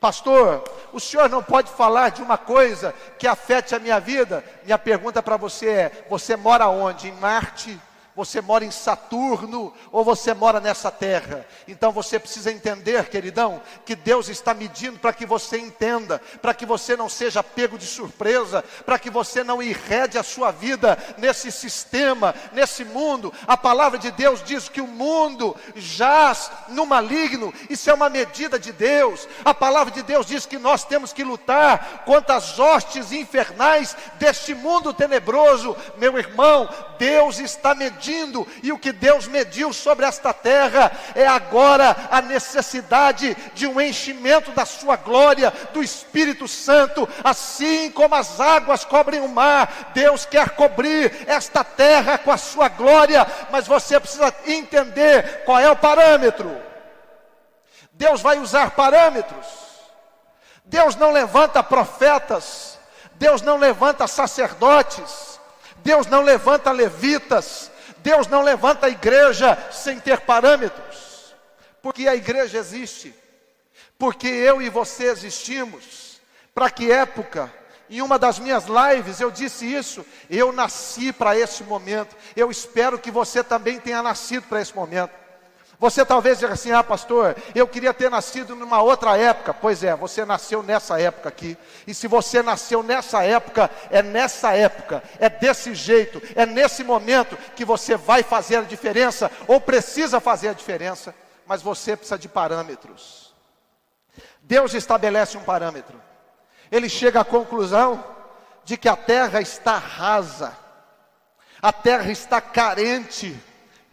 Pastor, 0.00 0.64
o 0.94 0.98
senhor 0.98 1.28
não 1.28 1.42
pode 1.42 1.70
falar 1.70 2.08
de 2.08 2.22
uma 2.22 2.38
coisa 2.38 2.94
que 3.18 3.26
afete 3.26 3.74
a 3.74 3.78
minha 3.78 4.00
vida? 4.00 4.42
Minha 4.64 4.78
pergunta 4.78 5.22
para 5.22 5.36
você 5.36 5.68
é: 5.68 6.06
você 6.08 6.36
mora 6.36 6.68
onde? 6.68 7.08
Em 7.08 7.12
Marte? 7.12 7.78
Você 8.20 8.42
mora 8.42 8.66
em 8.66 8.70
Saturno 8.70 9.72
ou 9.90 10.04
você 10.04 10.34
mora 10.34 10.60
nessa 10.60 10.90
terra. 10.90 11.46
Então 11.66 11.90
você 11.90 12.18
precisa 12.18 12.52
entender, 12.52 13.08
queridão, 13.08 13.62
que 13.86 13.96
Deus 13.96 14.28
está 14.28 14.52
medindo 14.52 14.98
para 14.98 15.14
que 15.14 15.24
você 15.24 15.56
entenda, 15.58 16.20
para 16.42 16.52
que 16.52 16.66
você 16.66 16.94
não 16.96 17.08
seja 17.08 17.42
pego 17.42 17.78
de 17.78 17.86
surpresa, 17.86 18.62
para 18.84 18.98
que 18.98 19.08
você 19.08 19.42
não 19.42 19.62
irrede 19.62 20.18
a 20.18 20.22
sua 20.22 20.50
vida 20.50 20.98
nesse 21.16 21.50
sistema, 21.50 22.34
nesse 22.52 22.84
mundo. 22.84 23.32
A 23.46 23.56
palavra 23.56 23.98
de 23.98 24.10
Deus 24.10 24.44
diz 24.44 24.68
que 24.68 24.82
o 24.82 24.86
mundo 24.86 25.56
jaz 25.74 26.50
no 26.68 26.84
maligno, 26.84 27.54
isso 27.70 27.88
é 27.88 27.94
uma 27.94 28.10
medida 28.10 28.58
de 28.58 28.70
Deus. 28.70 29.26
A 29.42 29.54
palavra 29.54 29.94
de 29.94 30.02
Deus 30.02 30.26
diz 30.26 30.44
que 30.44 30.58
nós 30.58 30.84
temos 30.84 31.10
que 31.14 31.24
lutar 31.24 32.02
contra 32.04 32.36
as 32.36 32.58
hostes 32.58 33.12
infernais 33.12 33.96
deste 34.18 34.54
mundo 34.54 34.92
tenebroso. 34.92 35.74
Meu 35.96 36.18
irmão, 36.18 36.68
Deus 36.98 37.38
está 37.38 37.74
medindo 37.74 38.09
medindo, 38.10 38.46
e 38.62 38.72
o 38.72 38.78
que 38.78 38.92
Deus 38.92 39.28
mediu 39.28 39.72
sobre 39.72 40.04
esta 40.04 40.32
terra 40.32 40.90
é 41.14 41.26
agora 41.26 41.96
a 42.10 42.20
necessidade 42.20 43.36
de 43.54 43.66
um 43.66 43.80
enchimento 43.80 44.50
da 44.50 44.64
sua 44.64 44.96
glória, 44.96 45.52
do 45.72 45.82
Espírito 45.82 46.48
Santo, 46.48 47.08
assim 47.22 47.90
como 47.90 48.14
as 48.14 48.40
águas 48.40 48.84
cobrem 48.84 49.20
o 49.20 49.28
mar, 49.28 49.92
Deus 49.94 50.26
quer 50.26 50.50
cobrir 50.50 51.24
esta 51.26 51.62
terra 51.62 52.18
com 52.18 52.32
a 52.32 52.36
sua 52.36 52.68
glória, 52.68 53.26
mas 53.50 53.66
você 53.66 53.98
precisa 54.00 54.34
entender 54.46 55.44
qual 55.44 55.58
é 55.58 55.70
o 55.70 55.76
parâmetro. 55.76 56.56
Deus 57.92 58.20
vai 58.20 58.38
usar 58.38 58.72
parâmetros. 58.72 59.46
Deus 60.64 60.94
não 60.94 61.10
levanta 61.10 61.62
profetas, 61.62 62.78
Deus 63.14 63.42
não 63.42 63.56
levanta 63.56 64.06
sacerdotes, 64.06 65.40
Deus 65.82 66.06
não 66.06 66.22
levanta 66.22 66.70
levitas, 66.70 67.69
Deus 68.02 68.26
não 68.26 68.42
levanta 68.42 68.86
a 68.86 68.90
igreja 68.90 69.56
sem 69.70 69.98
ter 70.00 70.20
parâmetros, 70.20 71.34
porque 71.82 72.08
a 72.08 72.14
igreja 72.14 72.58
existe, 72.58 73.14
porque 73.98 74.28
eu 74.28 74.60
e 74.60 74.68
você 74.68 75.04
existimos. 75.04 76.20
Para 76.54 76.70
que 76.70 76.90
época? 76.90 77.52
Em 77.88 78.00
uma 78.02 78.18
das 78.18 78.38
minhas 78.38 78.64
lives 78.66 79.20
eu 79.20 79.30
disse 79.30 79.66
isso. 79.66 80.06
Eu 80.28 80.52
nasci 80.52 81.12
para 81.12 81.36
esse 81.36 81.64
momento. 81.64 82.16
Eu 82.36 82.50
espero 82.50 82.98
que 82.98 83.10
você 83.10 83.42
também 83.42 83.80
tenha 83.80 84.02
nascido 84.02 84.44
para 84.44 84.60
esse 84.60 84.74
momento. 84.74 85.12
Você 85.80 86.04
talvez 86.04 86.38
diga 86.38 86.52
assim: 86.52 86.72
ah, 86.72 86.84
pastor, 86.84 87.34
eu 87.54 87.66
queria 87.66 87.94
ter 87.94 88.10
nascido 88.10 88.54
numa 88.54 88.82
outra 88.82 89.16
época. 89.16 89.54
Pois 89.54 89.82
é, 89.82 89.96
você 89.96 90.26
nasceu 90.26 90.62
nessa 90.62 91.00
época 91.00 91.30
aqui. 91.30 91.56
E 91.86 91.94
se 91.94 92.06
você 92.06 92.42
nasceu 92.42 92.82
nessa 92.82 93.24
época, 93.24 93.70
é 93.90 94.02
nessa 94.02 94.54
época, 94.54 95.02
é 95.18 95.30
desse 95.30 95.74
jeito, 95.74 96.20
é 96.36 96.44
nesse 96.44 96.84
momento 96.84 97.34
que 97.56 97.64
você 97.64 97.96
vai 97.96 98.22
fazer 98.22 98.56
a 98.56 98.62
diferença, 98.62 99.30
ou 99.48 99.58
precisa 99.58 100.20
fazer 100.20 100.48
a 100.50 100.52
diferença. 100.52 101.14
Mas 101.46 101.62
você 101.62 101.96
precisa 101.96 102.18
de 102.18 102.28
parâmetros. 102.28 103.34
Deus 104.42 104.74
estabelece 104.74 105.38
um 105.38 105.42
parâmetro. 105.42 105.98
Ele 106.70 106.90
chega 106.90 107.22
à 107.22 107.24
conclusão 107.24 108.04
de 108.64 108.76
que 108.76 108.88
a 108.88 108.96
terra 108.96 109.40
está 109.40 109.78
rasa, 109.78 110.54
a 111.62 111.72
terra 111.72 112.12
está 112.12 112.38
carente 112.38 113.34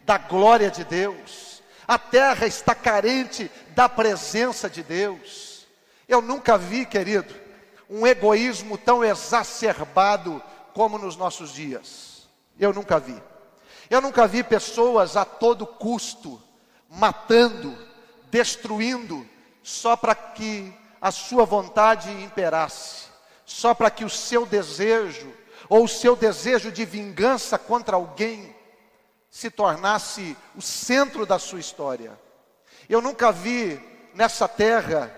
da 0.04 0.18
glória 0.18 0.70
de 0.70 0.84
Deus. 0.84 1.47
A 1.88 1.98
terra 1.98 2.46
está 2.46 2.74
carente 2.74 3.50
da 3.70 3.88
presença 3.88 4.68
de 4.68 4.82
Deus. 4.82 5.66
Eu 6.06 6.20
nunca 6.20 6.58
vi, 6.58 6.84
querido, 6.84 7.34
um 7.88 8.06
egoísmo 8.06 8.76
tão 8.76 9.02
exacerbado 9.02 10.42
como 10.74 10.98
nos 10.98 11.16
nossos 11.16 11.50
dias. 11.50 12.28
Eu 12.60 12.74
nunca 12.74 13.00
vi. 13.00 13.20
Eu 13.88 14.02
nunca 14.02 14.26
vi 14.26 14.44
pessoas 14.44 15.16
a 15.16 15.24
todo 15.24 15.66
custo 15.66 16.38
matando, 16.90 17.74
destruindo, 18.30 19.26
só 19.62 19.96
para 19.96 20.14
que 20.14 20.74
a 21.00 21.10
sua 21.10 21.46
vontade 21.46 22.10
imperasse, 22.10 23.06
só 23.46 23.72
para 23.72 23.90
que 23.90 24.04
o 24.04 24.10
seu 24.10 24.44
desejo 24.44 25.32
ou 25.70 25.84
o 25.84 25.88
seu 25.88 26.14
desejo 26.14 26.70
de 26.70 26.84
vingança 26.84 27.58
contra 27.58 27.96
alguém 27.96 28.54
se 29.30 29.50
tornasse 29.50 30.36
o 30.56 30.62
centro 30.62 31.26
da 31.26 31.38
sua 31.38 31.60
história. 31.60 32.18
Eu 32.88 33.00
nunca 33.00 33.30
vi 33.30 33.80
nessa 34.14 34.48
terra, 34.48 35.14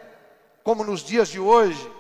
como 0.63 0.85
nos 0.85 1.01
dias 1.03 1.29
de 1.29 1.39
hoje, 1.39 1.91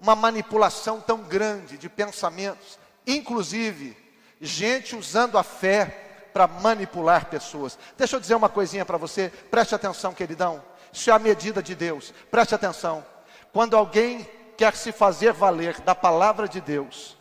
uma 0.00 0.14
manipulação 0.14 1.00
tão 1.00 1.22
grande 1.22 1.78
de 1.78 1.88
pensamentos, 1.88 2.78
inclusive 3.06 3.96
gente 4.40 4.94
usando 4.94 5.38
a 5.38 5.42
fé 5.42 6.28
para 6.32 6.46
manipular 6.46 7.26
pessoas. 7.26 7.78
Deixa 7.96 8.16
eu 8.16 8.20
dizer 8.20 8.34
uma 8.34 8.48
coisinha 8.48 8.84
para 8.84 8.98
você, 8.98 9.32
preste 9.50 9.74
atenção, 9.74 10.12
queridão. 10.12 10.62
Isso 10.92 11.10
é 11.10 11.12
a 11.12 11.18
medida 11.18 11.62
de 11.62 11.74
Deus, 11.74 12.12
preste 12.30 12.54
atenção. 12.54 13.04
Quando 13.52 13.76
alguém 13.76 14.28
quer 14.56 14.74
se 14.76 14.92
fazer 14.92 15.32
valer 15.32 15.80
da 15.80 15.94
palavra 15.94 16.46
de 16.48 16.60
Deus, 16.60 17.16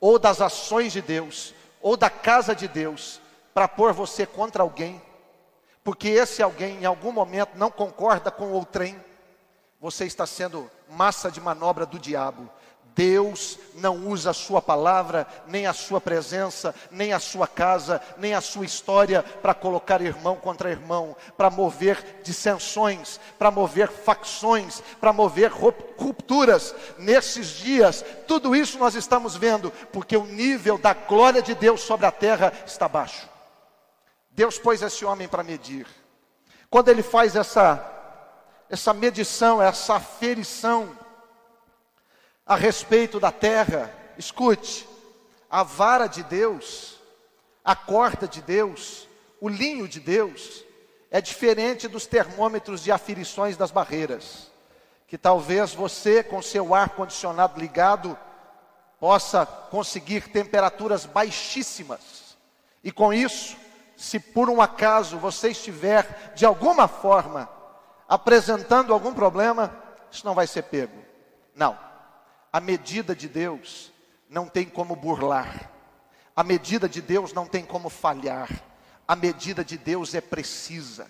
ou 0.00 0.18
das 0.18 0.40
ações 0.40 0.92
de 0.92 1.00
Deus, 1.00 1.54
ou 1.80 1.96
da 1.96 2.10
casa 2.10 2.54
de 2.54 2.68
Deus, 2.68 3.20
para 3.58 3.66
pôr 3.66 3.92
você 3.92 4.24
contra 4.24 4.62
alguém, 4.62 5.02
porque 5.82 6.06
esse 6.10 6.40
alguém 6.40 6.78
em 6.82 6.84
algum 6.84 7.10
momento 7.10 7.56
não 7.56 7.72
concorda 7.72 8.30
com 8.30 8.56
o 8.56 8.64
trem, 8.64 8.96
você 9.80 10.04
está 10.04 10.24
sendo 10.28 10.70
massa 10.88 11.28
de 11.28 11.40
manobra 11.40 11.84
do 11.84 11.98
diabo. 11.98 12.48
Deus 12.94 13.58
não 13.74 14.06
usa 14.06 14.30
a 14.30 14.32
sua 14.32 14.62
palavra, 14.62 15.26
nem 15.48 15.66
a 15.66 15.72
sua 15.72 16.00
presença, 16.00 16.72
nem 16.88 17.12
a 17.12 17.18
sua 17.18 17.48
casa, 17.48 18.00
nem 18.16 18.32
a 18.32 18.40
sua 18.40 18.64
história 18.64 19.24
para 19.24 19.54
colocar 19.54 20.00
irmão 20.00 20.36
contra 20.36 20.70
irmão, 20.70 21.16
para 21.36 21.50
mover 21.50 22.20
dissensões, 22.22 23.18
para 23.36 23.50
mover 23.50 23.88
facções, 23.88 24.80
para 25.00 25.12
mover 25.12 25.50
rupturas. 25.50 26.76
Nesses 26.96 27.48
dias, 27.48 28.04
tudo 28.28 28.54
isso 28.54 28.78
nós 28.78 28.94
estamos 28.94 29.34
vendo, 29.34 29.72
porque 29.92 30.16
o 30.16 30.26
nível 30.26 30.78
da 30.78 30.94
glória 30.94 31.42
de 31.42 31.56
Deus 31.56 31.80
sobre 31.80 32.06
a 32.06 32.12
terra 32.12 32.52
está 32.64 32.88
baixo. 32.88 33.28
Deus 34.38 34.56
pôs 34.56 34.80
esse 34.82 35.04
homem 35.04 35.26
para 35.26 35.42
medir. 35.42 35.84
Quando 36.70 36.90
ele 36.90 37.02
faz 37.02 37.34
essa, 37.34 37.84
essa 38.70 38.94
medição, 38.94 39.60
essa 39.60 39.96
aferição 39.96 40.96
a 42.46 42.54
respeito 42.54 43.18
da 43.18 43.32
terra, 43.32 43.92
escute, 44.16 44.88
a 45.50 45.64
vara 45.64 46.06
de 46.06 46.22
Deus, 46.22 47.00
a 47.64 47.74
corda 47.74 48.28
de 48.28 48.40
Deus, 48.40 49.08
o 49.40 49.48
linho 49.48 49.88
de 49.88 49.98
Deus, 49.98 50.64
é 51.10 51.20
diferente 51.20 51.88
dos 51.88 52.06
termômetros 52.06 52.80
de 52.80 52.92
aferições 52.92 53.56
das 53.56 53.72
barreiras, 53.72 54.52
que 55.08 55.18
talvez 55.18 55.74
você, 55.74 56.22
com 56.22 56.40
seu 56.40 56.76
ar 56.76 56.90
condicionado 56.90 57.58
ligado, 57.58 58.16
possa 59.00 59.44
conseguir 59.44 60.28
temperaturas 60.28 61.04
baixíssimas, 61.06 62.36
e 62.84 62.92
com 62.92 63.12
isso, 63.12 63.56
se 63.98 64.20
por 64.20 64.48
um 64.48 64.62
acaso 64.62 65.18
você 65.18 65.48
estiver 65.48 66.32
de 66.36 66.46
alguma 66.46 66.86
forma 66.86 67.50
apresentando 68.08 68.92
algum 68.92 69.12
problema, 69.12 69.76
isso 70.08 70.24
não 70.24 70.36
vai 70.36 70.46
ser 70.46 70.62
pego. 70.62 71.04
Não. 71.52 71.76
A 72.52 72.60
medida 72.60 73.14
de 73.14 73.28
Deus 73.28 73.92
não 74.30 74.46
tem 74.46 74.66
como 74.66 74.94
burlar. 74.94 75.72
A 76.34 76.44
medida 76.44 76.88
de 76.88 77.02
Deus 77.02 77.32
não 77.32 77.44
tem 77.44 77.64
como 77.64 77.88
falhar. 77.88 78.48
A 79.06 79.16
medida 79.16 79.64
de 79.64 79.76
Deus 79.76 80.14
é 80.14 80.20
precisa. 80.20 81.08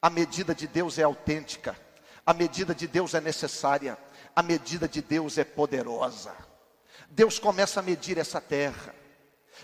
A 0.00 0.08
medida 0.08 0.54
de 0.54 0.66
Deus 0.66 0.98
é 0.98 1.02
autêntica. 1.02 1.76
A 2.24 2.32
medida 2.32 2.74
de 2.74 2.88
Deus 2.88 3.12
é 3.12 3.20
necessária. 3.20 3.98
A 4.34 4.42
medida 4.42 4.88
de 4.88 5.02
Deus 5.02 5.36
é 5.36 5.44
poderosa. 5.44 6.34
Deus 7.10 7.38
começa 7.38 7.80
a 7.80 7.82
medir 7.82 8.16
essa 8.16 8.40
terra. 8.40 8.94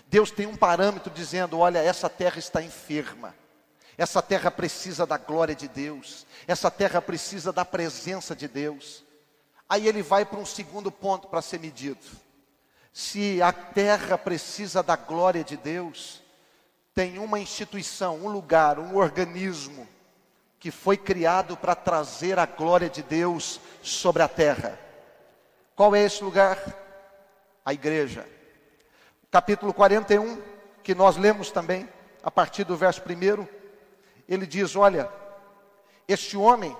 Deus 0.07 0.31
tem 0.31 0.45
um 0.45 0.55
parâmetro 0.55 1.11
dizendo: 1.11 1.59
olha, 1.59 1.79
essa 1.79 2.09
terra 2.09 2.39
está 2.39 2.61
enferma. 2.61 3.35
Essa 3.97 4.21
terra 4.21 4.49
precisa 4.49 5.05
da 5.05 5.17
glória 5.17 5.53
de 5.53 5.67
Deus. 5.67 6.25
Essa 6.47 6.71
terra 6.71 7.01
precisa 7.01 7.51
da 7.51 7.63
presença 7.63 8.35
de 8.35 8.47
Deus. 8.47 9.03
Aí 9.69 9.87
ele 9.87 10.01
vai 10.01 10.25
para 10.25 10.39
um 10.39 10.45
segundo 10.45 10.91
ponto 10.91 11.27
para 11.27 11.41
ser 11.41 11.59
medido. 11.59 12.05
Se 12.91 13.41
a 13.41 13.53
terra 13.53 14.17
precisa 14.17 14.83
da 14.83 14.95
glória 14.95 15.43
de 15.43 15.55
Deus, 15.55 16.21
tem 16.93 17.19
uma 17.19 17.39
instituição, 17.39 18.17
um 18.17 18.27
lugar, 18.27 18.79
um 18.79 18.97
organismo 18.97 19.87
que 20.59 20.71
foi 20.71 20.97
criado 20.97 21.55
para 21.55 21.73
trazer 21.73 22.37
a 22.37 22.45
glória 22.45 22.89
de 22.89 23.01
Deus 23.01 23.59
sobre 23.81 24.21
a 24.21 24.27
terra. 24.27 24.77
Qual 25.75 25.95
é 25.95 26.03
esse 26.03 26.23
lugar? 26.23 26.57
A 27.65 27.73
igreja. 27.73 28.27
Capítulo 29.31 29.73
41, 29.73 30.41
que 30.83 30.93
nós 30.93 31.15
lemos 31.15 31.51
também, 31.51 31.87
a 32.21 32.29
partir 32.29 32.65
do 32.65 32.75
verso 32.75 33.01
1, 33.01 33.47
ele 34.27 34.45
diz: 34.45 34.75
Olha, 34.75 35.09
este 36.05 36.35
homem 36.35 36.75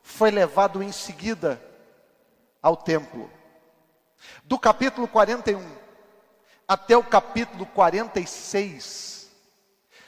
foi 0.00 0.30
levado 0.30 0.80
em 0.80 0.92
seguida 0.92 1.60
ao 2.62 2.76
templo. 2.76 3.28
Do 4.44 4.56
capítulo 4.56 5.08
41 5.08 5.60
até 6.68 6.96
o 6.96 7.02
capítulo 7.02 7.66
46, 7.66 9.28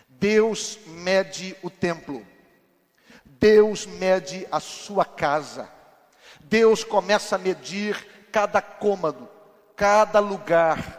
Deus 0.08 0.78
mede 0.86 1.56
o 1.60 1.70
templo, 1.70 2.24
Deus 3.24 3.84
mede 3.84 4.46
a 4.52 4.60
sua 4.60 5.04
casa, 5.04 5.68
Deus 6.40 6.84
começa 6.84 7.34
a 7.34 7.38
medir 7.38 8.28
cada 8.30 8.62
cômodo, 8.62 9.28
cada 9.74 10.20
lugar, 10.20 10.97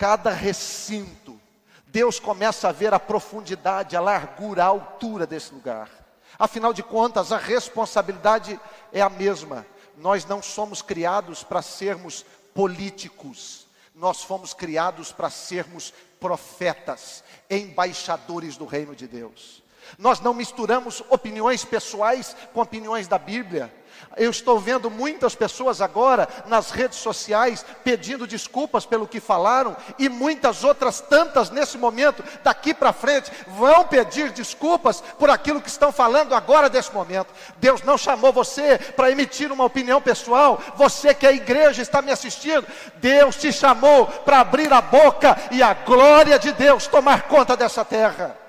cada 0.00 0.30
recinto. 0.30 1.38
Deus 1.86 2.18
começa 2.18 2.70
a 2.70 2.72
ver 2.72 2.94
a 2.94 2.98
profundidade, 2.98 3.94
a 3.94 4.00
largura, 4.00 4.64
a 4.64 4.68
altura 4.68 5.26
desse 5.26 5.52
lugar. 5.52 5.90
Afinal 6.38 6.72
de 6.72 6.82
contas, 6.82 7.32
a 7.32 7.36
responsabilidade 7.36 8.58
é 8.94 9.02
a 9.02 9.10
mesma. 9.10 9.66
Nós 9.98 10.24
não 10.24 10.40
somos 10.40 10.80
criados 10.80 11.44
para 11.44 11.60
sermos 11.60 12.24
políticos, 12.54 13.66
nós 13.94 14.22
fomos 14.22 14.54
criados 14.54 15.12
para 15.12 15.28
sermos 15.28 15.92
profetas, 16.18 17.22
embaixadores 17.50 18.56
do 18.56 18.64
reino 18.64 18.96
de 18.96 19.06
Deus. 19.06 19.59
Nós 19.98 20.20
não 20.20 20.34
misturamos 20.34 21.02
opiniões 21.08 21.64
pessoais 21.64 22.36
com 22.52 22.60
opiniões 22.60 23.08
da 23.08 23.18
Bíblia. 23.18 23.72
Eu 24.16 24.30
estou 24.30 24.58
vendo 24.58 24.90
muitas 24.90 25.34
pessoas 25.34 25.80
agora 25.80 26.28
nas 26.46 26.70
redes 26.70 26.98
sociais 26.98 27.64
pedindo 27.84 28.26
desculpas 28.26 28.84
pelo 28.84 29.06
que 29.06 29.20
falaram, 29.20 29.76
e 29.98 30.08
muitas 30.08 30.64
outras 30.64 31.00
tantas 31.00 31.50
nesse 31.50 31.78
momento, 31.78 32.24
daqui 32.42 32.74
para 32.74 32.92
frente, 32.92 33.30
vão 33.46 33.84
pedir 33.86 34.30
desculpas 34.30 35.00
por 35.18 35.30
aquilo 35.30 35.60
que 35.60 35.68
estão 35.68 35.92
falando 35.92 36.34
agora 36.34 36.68
desse 36.68 36.92
momento. 36.92 37.32
Deus 37.58 37.82
não 37.82 37.96
chamou 37.96 38.32
você 38.32 38.78
para 38.78 39.10
emitir 39.10 39.52
uma 39.52 39.64
opinião 39.64 40.00
pessoal, 40.00 40.60
você 40.76 41.14
que 41.14 41.26
é 41.26 41.34
igreja 41.34 41.82
está 41.82 42.02
me 42.02 42.10
assistindo, 42.10 42.66
Deus 42.96 43.36
te 43.36 43.52
chamou 43.52 44.06
para 44.06 44.40
abrir 44.40 44.72
a 44.72 44.80
boca 44.80 45.36
e 45.50 45.62
a 45.62 45.72
glória 45.72 46.38
de 46.38 46.52
Deus 46.52 46.86
tomar 46.86 47.22
conta 47.22 47.56
dessa 47.56 47.84
terra. 47.84 48.39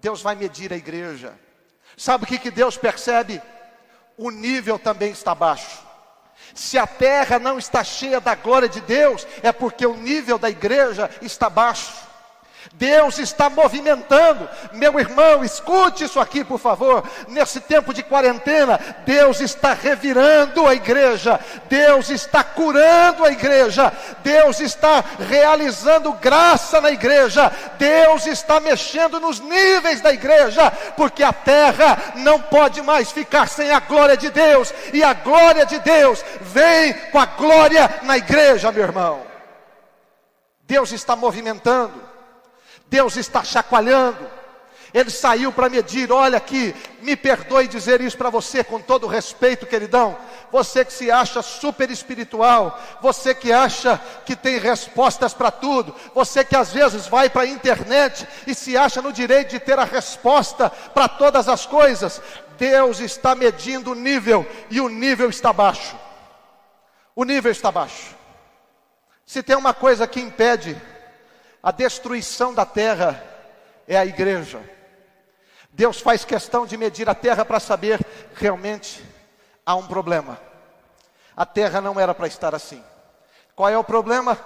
Deus 0.00 0.22
vai 0.22 0.34
medir 0.34 0.72
a 0.72 0.76
igreja. 0.76 1.38
Sabe 1.96 2.24
o 2.24 2.26
que, 2.26 2.38
que 2.38 2.50
Deus 2.50 2.76
percebe? 2.76 3.42
o 4.18 4.30
nível 4.30 4.78
também 4.78 5.12
está 5.12 5.34
baixo. 5.34 5.86
Se 6.52 6.76
a 6.76 6.86
terra 6.86 7.38
não 7.38 7.58
está 7.58 7.84
cheia 7.84 8.20
da 8.20 8.34
glória 8.34 8.68
de 8.68 8.80
Deus, 8.80 9.26
é 9.42 9.52
porque 9.52 9.86
o 9.86 9.94
nível 9.94 10.38
da 10.38 10.50
igreja 10.50 11.08
está 11.22 11.48
baixo. 11.48 12.07
Deus 12.74 13.18
está 13.18 13.50
movimentando, 13.50 14.48
meu 14.72 14.98
irmão, 15.00 15.42
escute 15.42 16.04
isso 16.04 16.20
aqui, 16.20 16.44
por 16.44 16.58
favor. 16.58 17.02
Nesse 17.28 17.60
tempo 17.60 17.92
de 17.92 18.02
quarentena, 18.02 18.78
Deus 19.04 19.40
está 19.40 19.72
revirando 19.72 20.66
a 20.66 20.74
igreja, 20.74 21.40
Deus 21.68 22.08
está 22.10 22.44
curando 22.44 23.24
a 23.24 23.30
igreja, 23.30 23.92
Deus 24.22 24.60
está 24.60 25.04
realizando 25.18 26.12
graça 26.14 26.80
na 26.80 26.90
igreja, 26.90 27.50
Deus 27.78 28.26
está 28.26 28.60
mexendo 28.60 29.18
nos 29.18 29.40
níveis 29.40 30.00
da 30.00 30.12
igreja, 30.12 30.70
porque 30.96 31.22
a 31.22 31.32
terra 31.32 32.12
não 32.16 32.40
pode 32.40 32.82
mais 32.82 33.10
ficar 33.10 33.48
sem 33.48 33.72
a 33.72 33.80
glória 33.80 34.16
de 34.16 34.30
Deus, 34.30 34.72
e 34.92 35.02
a 35.02 35.14
glória 35.14 35.66
de 35.66 35.78
Deus 35.80 36.24
vem 36.40 36.92
com 37.10 37.18
a 37.18 37.26
glória 37.26 38.00
na 38.02 38.16
igreja, 38.16 38.70
meu 38.70 38.82
irmão. 38.82 39.22
Deus 40.60 40.92
está 40.92 41.16
movimentando. 41.16 42.07
Deus 42.88 43.16
está 43.16 43.44
chacoalhando. 43.44 44.38
Ele 44.92 45.10
saiu 45.10 45.52
para 45.52 45.68
medir, 45.68 46.10
olha 46.10 46.38
aqui, 46.38 46.74
me 47.02 47.14
perdoe 47.14 47.68
dizer 47.68 48.00
isso 48.00 48.16
para 48.16 48.30
você 48.30 48.64
com 48.64 48.80
todo 48.80 49.06
respeito, 49.06 49.66
queridão. 49.66 50.16
Você 50.50 50.82
que 50.82 50.92
se 50.92 51.10
acha 51.10 51.42
super 51.42 51.90
espiritual, 51.90 52.80
você 53.02 53.34
que 53.34 53.52
acha 53.52 54.00
que 54.24 54.34
tem 54.34 54.58
respostas 54.58 55.34
para 55.34 55.50
tudo, 55.50 55.94
você 56.14 56.42
que 56.42 56.56
às 56.56 56.72
vezes 56.72 57.06
vai 57.06 57.28
para 57.28 57.42
a 57.42 57.46
internet 57.46 58.26
e 58.46 58.54
se 58.54 58.78
acha 58.78 59.02
no 59.02 59.12
direito 59.12 59.50
de 59.50 59.60
ter 59.60 59.78
a 59.78 59.84
resposta 59.84 60.70
para 60.70 61.06
todas 61.06 61.48
as 61.48 61.66
coisas. 61.66 62.22
Deus 62.56 62.98
está 63.00 63.34
medindo 63.34 63.92
o 63.92 63.94
nível 63.94 64.46
e 64.70 64.80
o 64.80 64.88
nível 64.88 65.28
está 65.28 65.52
baixo. 65.52 65.96
O 67.14 67.24
nível 67.24 67.52
está 67.52 67.70
baixo. 67.70 68.16
Se 69.26 69.42
tem 69.42 69.54
uma 69.54 69.74
coisa 69.74 70.06
que 70.06 70.18
impede 70.18 70.80
a 71.68 71.70
destruição 71.70 72.54
da 72.54 72.64
terra 72.64 73.22
é 73.86 73.94
a 73.94 74.06
igreja. 74.06 74.58
Deus 75.68 76.00
faz 76.00 76.24
questão 76.24 76.64
de 76.64 76.78
medir 76.78 77.10
a 77.10 77.14
terra 77.14 77.44
para 77.44 77.60
saber 77.60 78.00
realmente 78.34 79.04
há 79.66 79.74
um 79.74 79.86
problema. 79.86 80.40
A 81.36 81.44
terra 81.44 81.82
não 81.82 82.00
era 82.00 82.14
para 82.14 82.26
estar 82.26 82.54
assim. 82.54 82.82
Qual 83.54 83.68
é 83.68 83.76
o 83.76 83.84
problema? 83.84 84.38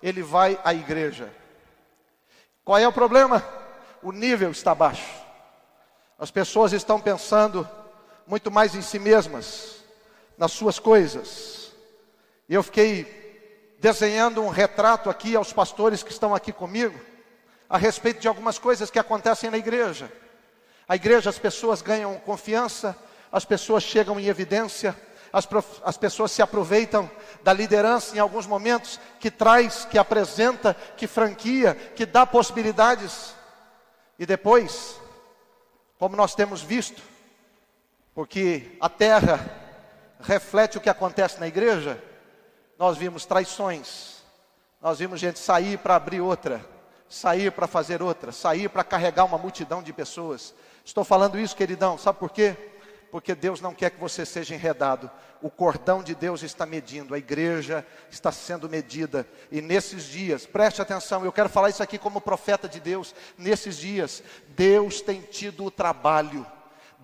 Ele 0.00 0.22
vai 0.22 0.56
à 0.62 0.72
igreja. 0.72 1.28
Qual 2.64 2.78
é 2.78 2.86
o 2.86 2.92
problema? 2.92 3.44
O 4.00 4.12
nível 4.12 4.52
está 4.52 4.76
baixo. 4.76 5.10
As 6.16 6.30
pessoas 6.30 6.72
estão 6.72 7.00
pensando 7.00 7.68
muito 8.28 8.48
mais 8.48 8.76
em 8.76 8.82
si 8.82 9.00
mesmas, 9.00 9.82
nas 10.38 10.52
suas 10.52 10.78
coisas. 10.78 11.72
Eu 12.48 12.62
fiquei 12.62 13.23
desenhando 13.84 14.42
um 14.42 14.48
retrato 14.48 15.10
aqui 15.10 15.36
aos 15.36 15.52
pastores 15.52 16.02
que 16.02 16.10
estão 16.10 16.34
aqui 16.34 16.50
comigo, 16.50 16.98
a 17.68 17.76
respeito 17.76 18.18
de 18.18 18.26
algumas 18.26 18.58
coisas 18.58 18.90
que 18.90 18.98
acontecem 18.98 19.50
na 19.50 19.58
igreja. 19.58 20.10
A 20.88 20.96
igreja, 20.96 21.28
as 21.28 21.38
pessoas 21.38 21.82
ganham 21.82 22.14
confiança, 22.20 22.96
as 23.30 23.44
pessoas 23.44 23.82
chegam 23.82 24.18
em 24.18 24.24
evidência, 24.24 24.96
as, 25.30 25.46
as 25.84 25.98
pessoas 25.98 26.32
se 26.32 26.40
aproveitam 26.40 27.10
da 27.42 27.52
liderança 27.52 28.16
em 28.16 28.18
alguns 28.18 28.46
momentos, 28.46 28.98
que 29.20 29.30
traz, 29.30 29.84
que 29.84 29.98
apresenta, 29.98 30.74
que 30.96 31.06
franquia, 31.06 31.74
que 31.74 32.06
dá 32.06 32.24
possibilidades. 32.24 33.34
E 34.18 34.24
depois, 34.24 34.98
como 35.98 36.16
nós 36.16 36.34
temos 36.34 36.62
visto, 36.62 37.02
porque 38.14 38.78
a 38.80 38.88
terra 38.88 39.46
reflete 40.20 40.78
o 40.78 40.80
que 40.80 40.88
acontece 40.88 41.38
na 41.38 41.46
igreja, 41.46 42.02
nós 42.78 42.96
vimos 42.96 43.24
traições, 43.24 44.22
nós 44.80 44.98
vimos 44.98 45.20
gente 45.20 45.38
sair 45.38 45.78
para 45.78 45.96
abrir 45.96 46.20
outra, 46.20 46.64
sair 47.08 47.50
para 47.52 47.66
fazer 47.66 48.02
outra, 48.02 48.32
sair 48.32 48.68
para 48.68 48.84
carregar 48.84 49.24
uma 49.24 49.38
multidão 49.38 49.82
de 49.82 49.92
pessoas. 49.92 50.54
Estou 50.84 51.04
falando 51.04 51.38
isso, 51.38 51.56
queridão, 51.56 51.96
sabe 51.96 52.18
por 52.18 52.30
quê? 52.30 52.56
Porque 53.10 53.34
Deus 53.34 53.60
não 53.60 53.72
quer 53.72 53.90
que 53.90 54.00
você 54.00 54.26
seja 54.26 54.54
enredado. 54.54 55.10
O 55.40 55.48
cordão 55.48 56.02
de 56.02 56.14
Deus 56.14 56.42
está 56.42 56.66
medindo, 56.66 57.14
a 57.14 57.18
igreja 57.18 57.86
está 58.10 58.32
sendo 58.32 58.68
medida. 58.68 59.26
E 59.52 59.60
nesses 59.60 60.04
dias, 60.04 60.46
preste 60.46 60.82
atenção, 60.82 61.24
eu 61.24 61.32
quero 61.32 61.48
falar 61.48 61.70
isso 61.70 61.82
aqui 61.82 61.96
como 61.96 62.20
profeta 62.20 62.68
de 62.68 62.80
Deus. 62.80 63.14
Nesses 63.38 63.76
dias, 63.76 64.22
Deus 64.48 65.00
tem 65.00 65.20
tido 65.20 65.64
o 65.64 65.70
trabalho 65.70 66.44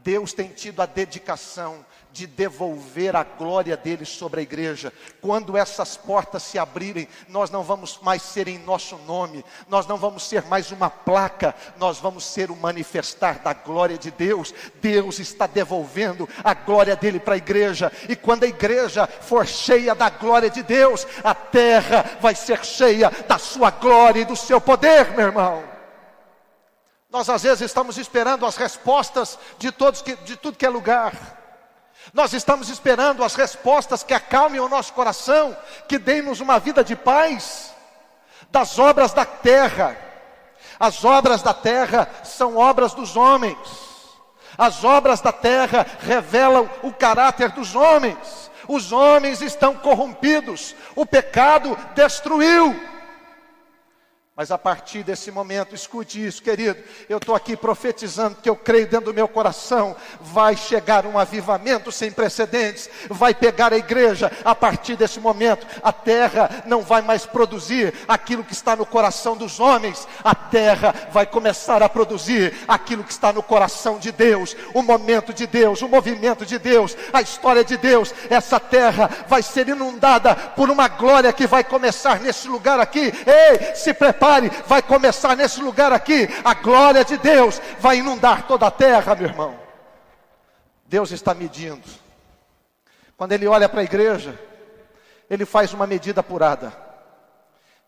Deus 0.02 0.32
tem 0.32 0.48
tido 0.48 0.80
a 0.80 0.86
dedicação 0.86 1.84
de 2.12 2.26
devolver 2.26 3.14
a 3.14 3.22
glória 3.22 3.76
dele 3.76 4.04
sobre 4.04 4.40
a 4.40 4.42
igreja. 4.42 4.92
Quando 5.20 5.56
essas 5.56 5.96
portas 5.96 6.42
se 6.42 6.58
abrirem, 6.58 7.08
nós 7.28 7.50
não 7.50 7.62
vamos 7.62 7.98
mais 8.02 8.22
ser 8.22 8.48
em 8.48 8.58
nosso 8.58 8.96
nome, 9.06 9.44
nós 9.68 9.86
não 9.86 9.96
vamos 9.96 10.24
ser 10.24 10.42
mais 10.44 10.70
uma 10.70 10.90
placa, 10.90 11.54
nós 11.78 11.98
vamos 11.98 12.24
ser 12.24 12.50
o 12.50 12.56
manifestar 12.56 13.38
da 13.40 13.52
glória 13.52 13.98
de 13.98 14.10
Deus. 14.10 14.52
Deus 14.80 15.18
está 15.18 15.46
devolvendo 15.46 16.28
a 16.42 16.54
glória 16.54 16.96
dele 16.96 17.20
para 17.20 17.34
a 17.34 17.38
igreja, 17.38 17.92
e 18.08 18.16
quando 18.16 18.44
a 18.44 18.48
igreja 18.48 19.06
for 19.06 19.46
cheia 19.46 19.94
da 19.94 20.10
glória 20.10 20.50
de 20.50 20.62
Deus, 20.62 21.06
a 21.22 21.34
terra 21.34 22.18
vai 22.20 22.34
ser 22.34 22.64
cheia 22.64 23.10
da 23.28 23.38
sua 23.38 23.70
glória 23.70 24.20
e 24.20 24.24
do 24.24 24.36
seu 24.36 24.60
poder, 24.60 25.10
meu 25.12 25.26
irmão. 25.26 25.62
Nós 27.10 27.28
às 27.28 27.42
vezes 27.42 27.62
estamos 27.62 27.98
esperando 27.98 28.46
as 28.46 28.56
respostas 28.56 29.38
de 29.58 29.72
todos 29.72 30.00
que, 30.00 30.14
de 30.16 30.36
tudo 30.36 30.56
que 30.56 30.64
é 30.64 30.68
lugar. 30.68 31.39
Nós 32.12 32.32
estamos 32.32 32.68
esperando 32.68 33.22
as 33.22 33.34
respostas 33.34 34.02
que 34.02 34.14
acalmem 34.14 34.60
o 34.60 34.68
nosso 34.68 34.92
coração, 34.92 35.56
que 35.88 35.98
deem-nos 35.98 36.40
uma 36.40 36.58
vida 36.58 36.82
de 36.82 36.96
paz, 36.96 37.72
das 38.50 38.78
obras 38.78 39.12
da 39.12 39.24
terra. 39.24 39.96
As 40.78 41.04
obras 41.04 41.42
da 41.42 41.54
terra 41.54 42.08
são 42.24 42.56
obras 42.56 42.94
dos 42.94 43.16
homens. 43.16 43.58
As 44.58 44.82
obras 44.82 45.20
da 45.20 45.32
terra 45.32 45.86
revelam 46.00 46.68
o 46.82 46.92
caráter 46.92 47.50
dos 47.50 47.74
homens. 47.74 48.50
Os 48.68 48.92
homens 48.92 49.40
estão 49.40 49.74
corrompidos, 49.74 50.76
o 50.94 51.04
pecado 51.04 51.76
destruiu. 51.94 52.78
Mas 54.40 54.50
a 54.50 54.56
partir 54.56 55.02
desse 55.02 55.30
momento, 55.30 55.74
escute 55.74 56.26
isso, 56.26 56.42
querido. 56.42 56.82
Eu 57.10 57.18
estou 57.18 57.34
aqui 57.34 57.54
profetizando 57.54 58.38
que 58.42 58.48
eu 58.48 58.56
creio 58.56 58.86
dentro 58.86 59.12
do 59.12 59.14
meu 59.14 59.28
coração. 59.28 59.94
Vai 60.18 60.56
chegar 60.56 61.04
um 61.04 61.18
avivamento 61.18 61.92
sem 61.92 62.10
precedentes. 62.10 62.88
Vai 63.10 63.34
pegar 63.34 63.70
a 63.74 63.76
igreja. 63.76 64.32
A 64.42 64.54
partir 64.54 64.96
desse 64.96 65.20
momento, 65.20 65.66
a 65.82 65.92
terra 65.92 66.62
não 66.64 66.80
vai 66.80 67.02
mais 67.02 67.26
produzir 67.26 67.92
aquilo 68.08 68.42
que 68.42 68.54
está 68.54 68.74
no 68.74 68.86
coração 68.86 69.36
dos 69.36 69.60
homens. 69.60 70.08
A 70.24 70.34
terra 70.34 70.94
vai 71.12 71.26
começar 71.26 71.82
a 71.82 71.88
produzir 71.90 72.54
aquilo 72.66 73.04
que 73.04 73.12
está 73.12 73.34
no 73.34 73.42
coração 73.42 73.98
de 73.98 74.10
Deus. 74.10 74.56
O 74.72 74.80
momento 74.80 75.34
de 75.34 75.46
Deus, 75.46 75.82
o 75.82 75.88
movimento 75.88 76.46
de 76.46 76.58
Deus, 76.58 76.96
a 77.12 77.20
história 77.20 77.62
de 77.62 77.76
Deus. 77.76 78.14
Essa 78.30 78.58
terra 78.58 79.10
vai 79.28 79.42
ser 79.42 79.68
inundada 79.68 80.34
por 80.34 80.70
uma 80.70 80.88
glória 80.88 81.30
que 81.30 81.46
vai 81.46 81.62
começar 81.62 82.20
nesse 82.20 82.48
lugar 82.48 82.80
aqui. 82.80 83.12
Ei, 83.26 83.74
se 83.74 83.92
prepare 83.92 84.29
vai 84.66 84.82
começar 84.82 85.36
nesse 85.36 85.60
lugar 85.60 85.92
aqui. 85.92 86.28
A 86.44 86.54
glória 86.54 87.04
de 87.04 87.16
Deus 87.16 87.60
vai 87.78 87.98
inundar 87.98 88.46
toda 88.46 88.66
a 88.66 88.70
terra, 88.70 89.14
meu 89.14 89.28
irmão. 89.28 89.58
Deus 90.86 91.10
está 91.10 91.34
medindo. 91.34 91.88
Quando 93.16 93.32
Ele 93.32 93.46
olha 93.46 93.68
para 93.68 93.80
a 93.80 93.84
igreja, 93.84 94.38
Ele 95.28 95.44
faz 95.44 95.72
uma 95.72 95.86
medida 95.86 96.20
apurada. 96.20 96.72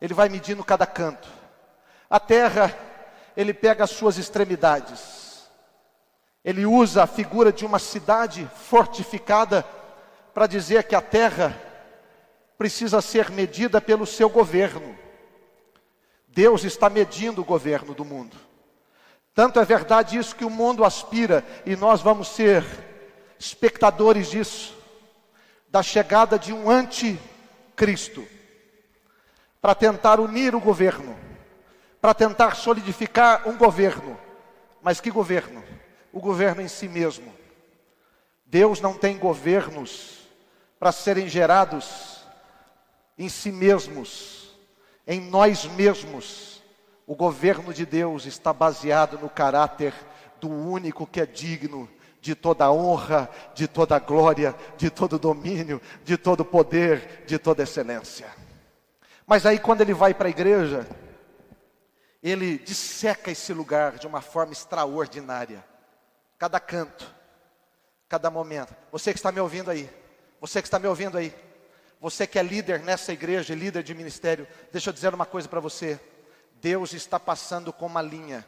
Ele 0.00 0.14
vai 0.14 0.28
medindo 0.28 0.64
cada 0.64 0.86
canto. 0.86 1.28
A 2.08 2.20
terra, 2.20 2.74
Ele 3.36 3.54
pega 3.54 3.84
as 3.84 3.90
suas 3.90 4.18
extremidades. 4.18 5.48
Ele 6.44 6.66
usa 6.66 7.04
a 7.04 7.06
figura 7.06 7.52
de 7.52 7.64
uma 7.64 7.78
cidade 7.78 8.48
fortificada 8.68 9.64
para 10.34 10.46
dizer 10.46 10.84
que 10.84 10.94
a 10.94 11.00
terra 11.00 11.56
precisa 12.58 13.00
ser 13.00 13.30
medida 13.30 13.80
pelo 13.80 14.06
seu 14.06 14.28
governo. 14.28 15.01
Deus 16.34 16.64
está 16.64 16.88
medindo 16.88 17.42
o 17.42 17.44
governo 17.44 17.94
do 17.94 18.04
mundo. 18.04 18.36
Tanto 19.34 19.60
é 19.60 19.64
verdade 19.64 20.16
isso 20.16 20.34
que 20.34 20.44
o 20.44 20.50
mundo 20.50 20.84
aspira, 20.84 21.44
e 21.64 21.76
nós 21.76 22.00
vamos 22.00 22.28
ser 22.28 22.64
espectadores 23.38 24.30
disso, 24.30 24.74
da 25.68 25.82
chegada 25.82 26.38
de 26.38 26.52
um 26.52 26.70
anticristo, 26.70 28.26
para 29.60 29.74
tentar 29.74 30.20
unir 30.20 30.54
o 30.54 30.60
governo, 30.60 31.16
para 32.00 32.14
tentar 32.14 32.56
solidificar 32.56 33.48
um 33.48 33.56
governo. 33.56 34.18
Mas 34.82 35.00
que 35.00 35.10
governo? 35.10 35.62
O 36.12 36.20
governo 36.20 36.62
em 36.62 36.68
si 36.68 36.88
mesmo. 36.88 37.32
Deus 38.44 38.80
não 38.80 38.94
tem 38.94 39.18
governos 39.18 40.28
para 40.78 40.92
serem 40.92 41.28
gerados 41.28 42.24
em 43.16 43.28
si 43.28 43.52
mesmos 43.52 44.41
em 45.06 45.20
nós 45.20 45.64
mesmos. 45.64 46.62
O 47.06 47.14
governo 47.14 47.72
de 47.74 47.84
Deus 47.84 48.26
está 48.26 48.52
baseado 48.52 49.18
no 49.18 49.28
caráter 49.28 49.92
do 50.40 50.48
único 50.48 51.06
que 51.06 51.20
é 51.20 51.26
digno 51.26 51.88
de 52.20 52.36
toda 52.36 52.70
honra, 52.70 53.28
de 53.52 53.66
toda 53.66 53.98
glória, 53.98 54.54
de 54.76 54.88
todo 54.88 55.18
domínio, 55.18 55.82
de 56.04 56.16
todo 56.16 56.44
poder, 56.44 57.24
de 57.26 57.36
toda 57.36 57.64
excelência. 57.64 58.28
Mas 59.26 59.44
aí, 59.44 59.58
quando 59.58 59.80
ele 59.80 59.92
vai 59.92 60.14
para 60.14 60.28
a 60.28 60.30
igreja, 60.30 60.86
ele 62.22 62.58
disseca 62.58 63.30
esse 63.30 63.52
lugar 63.52 63.98
de 63.98 64.06
uma 64.06 64.20
forma 64.20 64.52
extraordinária. 64.52 65.64
Cada 66.38 66.60
canto, 66.60 67.12
cada 68.08 68.30
momento. 68.30 68.74
Você 68.92 69.12
que 69.12 69.18
está 69.18 69.32
me 69.32 69.40
ouvindo 69.40 69.70
aí, 69.70 69.90
você 70.40 70.62
que 70.62 70.68
está 70.68 70.78
me 70.78 70.86
ouvindo 70.86 71.18
aí, 71.18 71.34
você 72.02 72.26
que 72.26 72.36
é 72.36 72.42
líder 72.42 72.80
nessa 72.80 73.12
igreja, 73.12 73.54
líder 73.54 73.84
de 73.84 73.94
ministério, 73.94 74.44
deixa 74.72 74.90
eu 74.90 74.92
dizer 74.92 75.14
uma 75.14 75.24
coisa 75.24 75.48
para 75.48 75.60
você. 75.60 76.00
Deus 76.60 76.92
está 76.94 77.20
passando 77.20 77.72
com 77.72 77.86
uma 77.86 78.02
linha, 78.02 78.44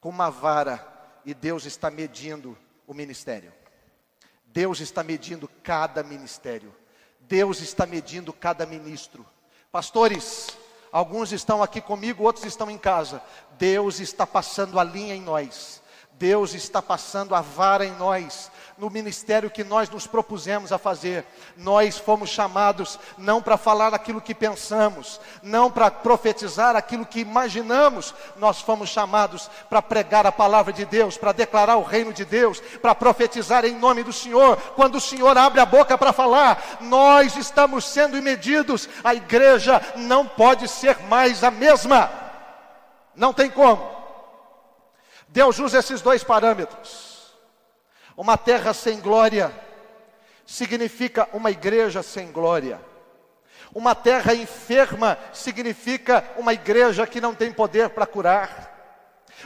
com 0.00 0.08
uma 0.08 0.30
vara, 0.30 0.82
e 1.22 1.34
Deus 1.34 1.66
está 1.66 1.90
medindo 1.90 2.56
o 2.86 2.94
ministério. 2.94 3.52
Deus 4.46 4.80
está 4.80 5.04
medindo 5.04 5.46
cada 5.62 6.02
ministério. 6.02 6.74
Deus 7.20 7.60
está 7.60 7.84
medindo 7.84 8.32
cada 8.32 8.64
ministro. 8.64 9.26
Pastores, 9.70 10.48
alguns 10.90 11.32
estão 11.32 11.62
aqui 11.62 11.82
comigo, 11.82 12.24
outros 12.24 12.46
estão 12.46 12.70
em 12.70 12.78
casa. 12.78 13.22
Deus 13.58 14.00
está 14.00 14.26
passando 14.26 14.80
a 14.80 14.84
linha 14.84 15.14
em 15.14 15.20
nós. 15.20 15.82
Deus 16.12 16.54
está 16.54 16.80
passando 16.80 17.34
a 17.34 17.42
vara 17.42 17.84
em 17.84 17.94
nós 17.96 18.50
no 18.80 18.88
ministério 18.88 19.50
que 19.50 19.62
nós 19.62 19.90
nos 19.90 20.06
propusemos 20.06 20.72
a 20.72 20.78
fazer. 20.78 21.26
Nós 21.54 21.98
fomos 21.98 22.30
chamados 22.30 22.98
não 23.18 23.42
para 23.42 23.58
falar 23.58 23.92
aquilo 23.92 24.22
que 24.22 24.34
pensamos, 24.34 25.20
não 25.42 25.70
para 25.70 25.90
profetizar 25.90 26.74
aquilo 26.74 27.04
que 27.04 27.20
imaginamos, 27.20 28.14
nós 28.36 28.62
fomos 28.62 28.88
chamados 28.88 29.50
para 29.68 29.82
pregar 29.82 30.26
a 30.26 30.32
palavra 30.32 30.72
de 30.72 30.86
Deus, 30.86 31.18
para 31.18 31.32
declarar 31.32 31.76
o 31.76 31.82
reino 31.82 32.10
de 32.10 32.24
Deus, 32.24 32.58
para 32.80 32.94
profetizar 32.94 33.66
em 33.66 33.76
nome 33.76 34.02
do 34.02 34.14
Senhor. 34.14 34.56
Quando 34.74 34.94
o 34.94 35.00
Senhor 35.00 35.36
abre 35.36 35.60
a 35.60 35.66
boca 35.66 35.98
para 35.98 36.12
falar, 36.12 36.78
nós 36.80 37.36
estamos 37.36 37.84
sendo 37.84 38.20
medidos, 38.22 38.88
a 39.04 39.14
igreja 39.14 39.82
não 39.94 40.26
pode 40.26 40.66
ser 40.68 40.98
mais 41.00 41.44
a 41.44 41.50
mesma. 41.50 42.10
Não 43.14 43.34
tem 43.34 43.50
como. 43.50 43.86
Deus 45.28 45.58
usa 45.58 45.80
esses 45.80 46.00
dois 46.00 46.24
parâmetros. 46.24 47.09
Uma 48.16 48.36
terra 48.36 48.74
sem 48.74 49.00
glória 49.00 49.52
significa 50.44 51.28
uma 51.32 51.50
igreja 51.50 52.02
sem 52.02 52.30
glória. 52.30 52.80
Uma 53.72 53.94
terra 53.94 54.34
enferma 54.34 55.16
significa 55.32 56.24
uma 56.36 56.52
igreja 56.52 57.06
que 57.06 57.20
não 57.20 57.34
tem 57.34 57.52
poder 57.52 57.90
para 57.90 58.06
curar. 58.06 58.70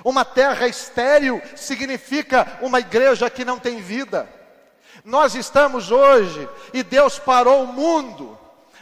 Uma 0.03 0.25
terra 0.25 0.67
estéril 0.67 1.43
significa 1.55 2.59
uma 2.63 2.81
igreja 2.81 3.29
que 3.29 3.45
não 3.45 3.59
tem 3.59 3.81
vida. 3.81 4.29
Nós 5.05 5.35
estamos 5.35 5.91
hoje 5.91 6.49
e 6.73 6.83
Deus 6.83 7.19
parou 7.19 7.65
o 7.65 7.67
mundo, 7.67 8.39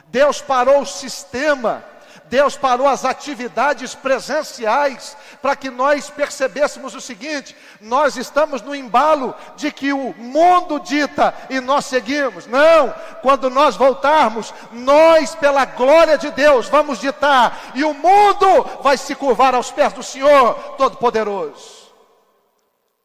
Deus 0.06 0.40
parou 0.40 0.82
o 0.82 0.86
sistema, 0.86 1.84
Deus 2.32 2.56
parou 2.56 2.88
as 2.88 3.04
atividades 3.04 3.94
presenciais 3.94 5.14
para 5.42 5.54
que 5.54 5.68
nós 5.68 6.08
percebêssemos 6.08 6.94
o 6.94 7.00
seguinte: 7.00 7.54
nós 7.78 8.16
estamos 8.16 8.62
no 8.62 8.74
embalo 8.74 9.34
de 9.54 9.70
que 9.70 9.92
o 9.92 10.14
mundo 10.14 10.80
dita 10.80 11.34
e 11.50 11.60
nós 11.60 11.84
seguimos. 11.84 12.46
Não, 12.46 12.90
quando 13.20 13.50
nós 13.50 13.76
voltarmos, 13.76 14.54
nós, 14.72 15.34
pela 15.34 15.66
glória 15.66 16.16
de 16.16 16.30
Deus, 16.30 16.70
vamos 16.70 16.98
ditar 16.98 17.70
e 17.74 17.84
o 17.84 17.92
mundo 17.92 18.64
vai 18.82 18.96
se 18.96 19.14
curvar 19.14 19.54
aos 19.54 19.70
pés 19.70 19.92
do 19.92 20.02
Senhor 20.02 20.54
Todo-Poderoso. 20.78 21.92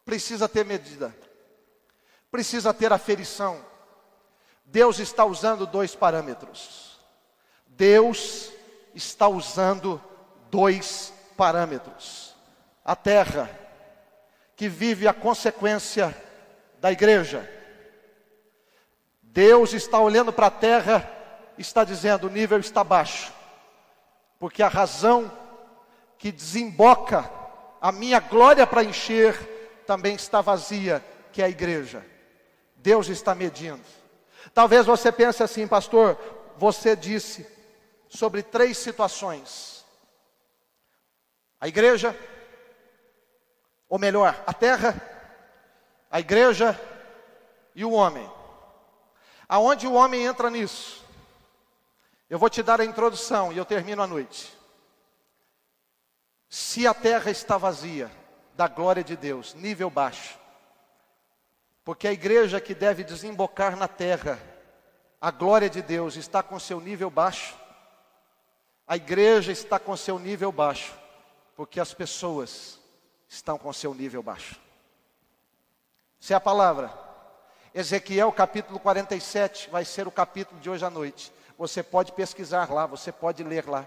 Precisa 0.06 0.48
ter 0.48 0.64
medida, 0.64 1.14
precisa 2.32 2.74
ter 2.74 2.94
aferição. 2.94 3.60
Deus 4.64 5.00
está 5.00 5.26
usando 5.26 5.66
dois 5.68 5.94
parâmetros. 5.94 6.98
Deus 7.68 8.56
está 8.98 9.28
usando 9.28 10.02
dois 10.50 11.14
parâmetros. 11.38 12.36
A 12.84 12.96
terra, 12.96 13.50
que 14.56 14.68
vive 14.68 15.08
a 15.08 15.14
consequência 15.14 16.16
da 16.80 16.92
igreja. 16.92 17.48
Deus 19.22 19.74
está 19.74 20.00
olhando 20.00 20.34
para 20.34 20.48
a 20.48 20.52
terra, 20.52 21.10
está 21.58 21.84
dizendo: 21.84 22.28
o 22.28 22.30
nível 22.30 22.60
está 22.60 22.84
baixo, 22.84 23.32
porque 24.40 24.64
a 24.64 24.68
razão 24.68 25.32
que 26.18 26.32
desemboca 26.32 27.30
a 27.80 27.92
minha 27.92 28.20
glória 28.20 28.66
para 28.66 28.84
encher 28.84 29.84
também 29.86 30.16
está 30.16 30.42
vazia, 30.42 31.06
que 31.32 31.42
é 31.42 31.46
a 31.46 31.50
igreja. 31.50 32.04
Deus 32.78 33.10
está 33.10 33.36
medindo. 33.36 33.86
Talvez 34.54 34.88
você 34.88 35.12
pense 35.12 35.44
assim, 35.44 35.68
pastor, 35.68 36.18
você 36.58 36.96
disse 36.96 37.57
sobre 38.10 38.44
três 38.44 38.78
situações: 38.78 39.86
a 41.60 41.68
igreja, 41.68 42.18
ou 43.90 43.98
melhor, 43.98 44.42
a 44.46 44.54
terra, 44.54 44.96
a 46.10 46.20
igreja 46.20 46.80
e 47.76 47.84
o 47.84 47.92
homem. 47.92 48.30
Aonde 49.50 49.88
o 49.88 49.94
homem 49.94 50.26
entra 50.26 50.50
nisso? 50.50 51.06
Eu 52.30 52.38
vou 52.38 52.50
te 52.50 52.62
dar 52.62 52.82
a 52.82 52.86
introdução 52.86 53.54
e 53.54 53.58
eu 53.58 53.64
termino 53.64 54.02
a 54.02 54.08
noite. 54.08 54.54
Se 56.50 56.86
a 56.86 56.94
terra 56.94 57.32
está 57.32 57.58
vazia 57.58 58.12
da 58.56 58.68
glória 58.68 59.04
de 59.04 59.16
Deus, 59.16 59.54
nível 59.54 59.90
baixo, 59.90 60.38
porque 61.84 62.08
a 62.08 62.12
igreja 62.12 62.60
que 62.60 62.76
deve 62.76 63.04
desembocar 63.04 63.78
na 63.78 63.88
terra, 63.88 64.40
a 65.22 65.32
glória 65.32 65.70
de 65.70 65.82
Deus 65.82 66.16
está 66.18 66.44
com 66.44 66.60
seu 66.60 66.82
nível 66.82 67.10
baixo, 67.10 67.56
a 68.88 68.96
igreja 68.96 69.52
está 69.52 69.78
com 69.78 69.98
seu 69.98 70.18
nível 70.18 70.52
baixo, 70.52 70.96
porque 71.56 71.80
as 71.80 71.94
pessoas 71.94 72.80
estão 73.28 73.58
com 73.58 73.74
seu 73.74 73.94
nível 73.94 74.24
baixo. 74.24 74.56
Se 76.20 76.32
é 76.32 76.36
a 76.36 76.40
palavra, 76.40 76.92
Ezequiel 77.74 78.32
capítulo 78.32 78.80
47 78.80 79.70
vai 79.70 79.84
ser 79.84 80.08
o 80.08 80.12
capítulo 80.12 80.60
de 80.62 80.70
hoje 80.70 80.86
à 80.86 80.90
noite. 80.90 81.32
Você 81.58 81.84
pode 81.84 82.14
pesquisar 82.14 82.72
lá, 82.72 82.86
você 82.86 83.12
pode 83.12 83.44
ler 83.44 83.68
lá. 83.68 83.86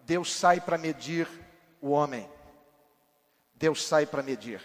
Deus 0.00 0.32
sai 0.32 0.60
para 0.60 0.76
medir 0.76 1.28
o 1.80 1.90
homem. 1.90 2.28
Deus 3.54 3.84
sai 3.86 4.04
para 4.04 4.22
medir. 4.22 4.60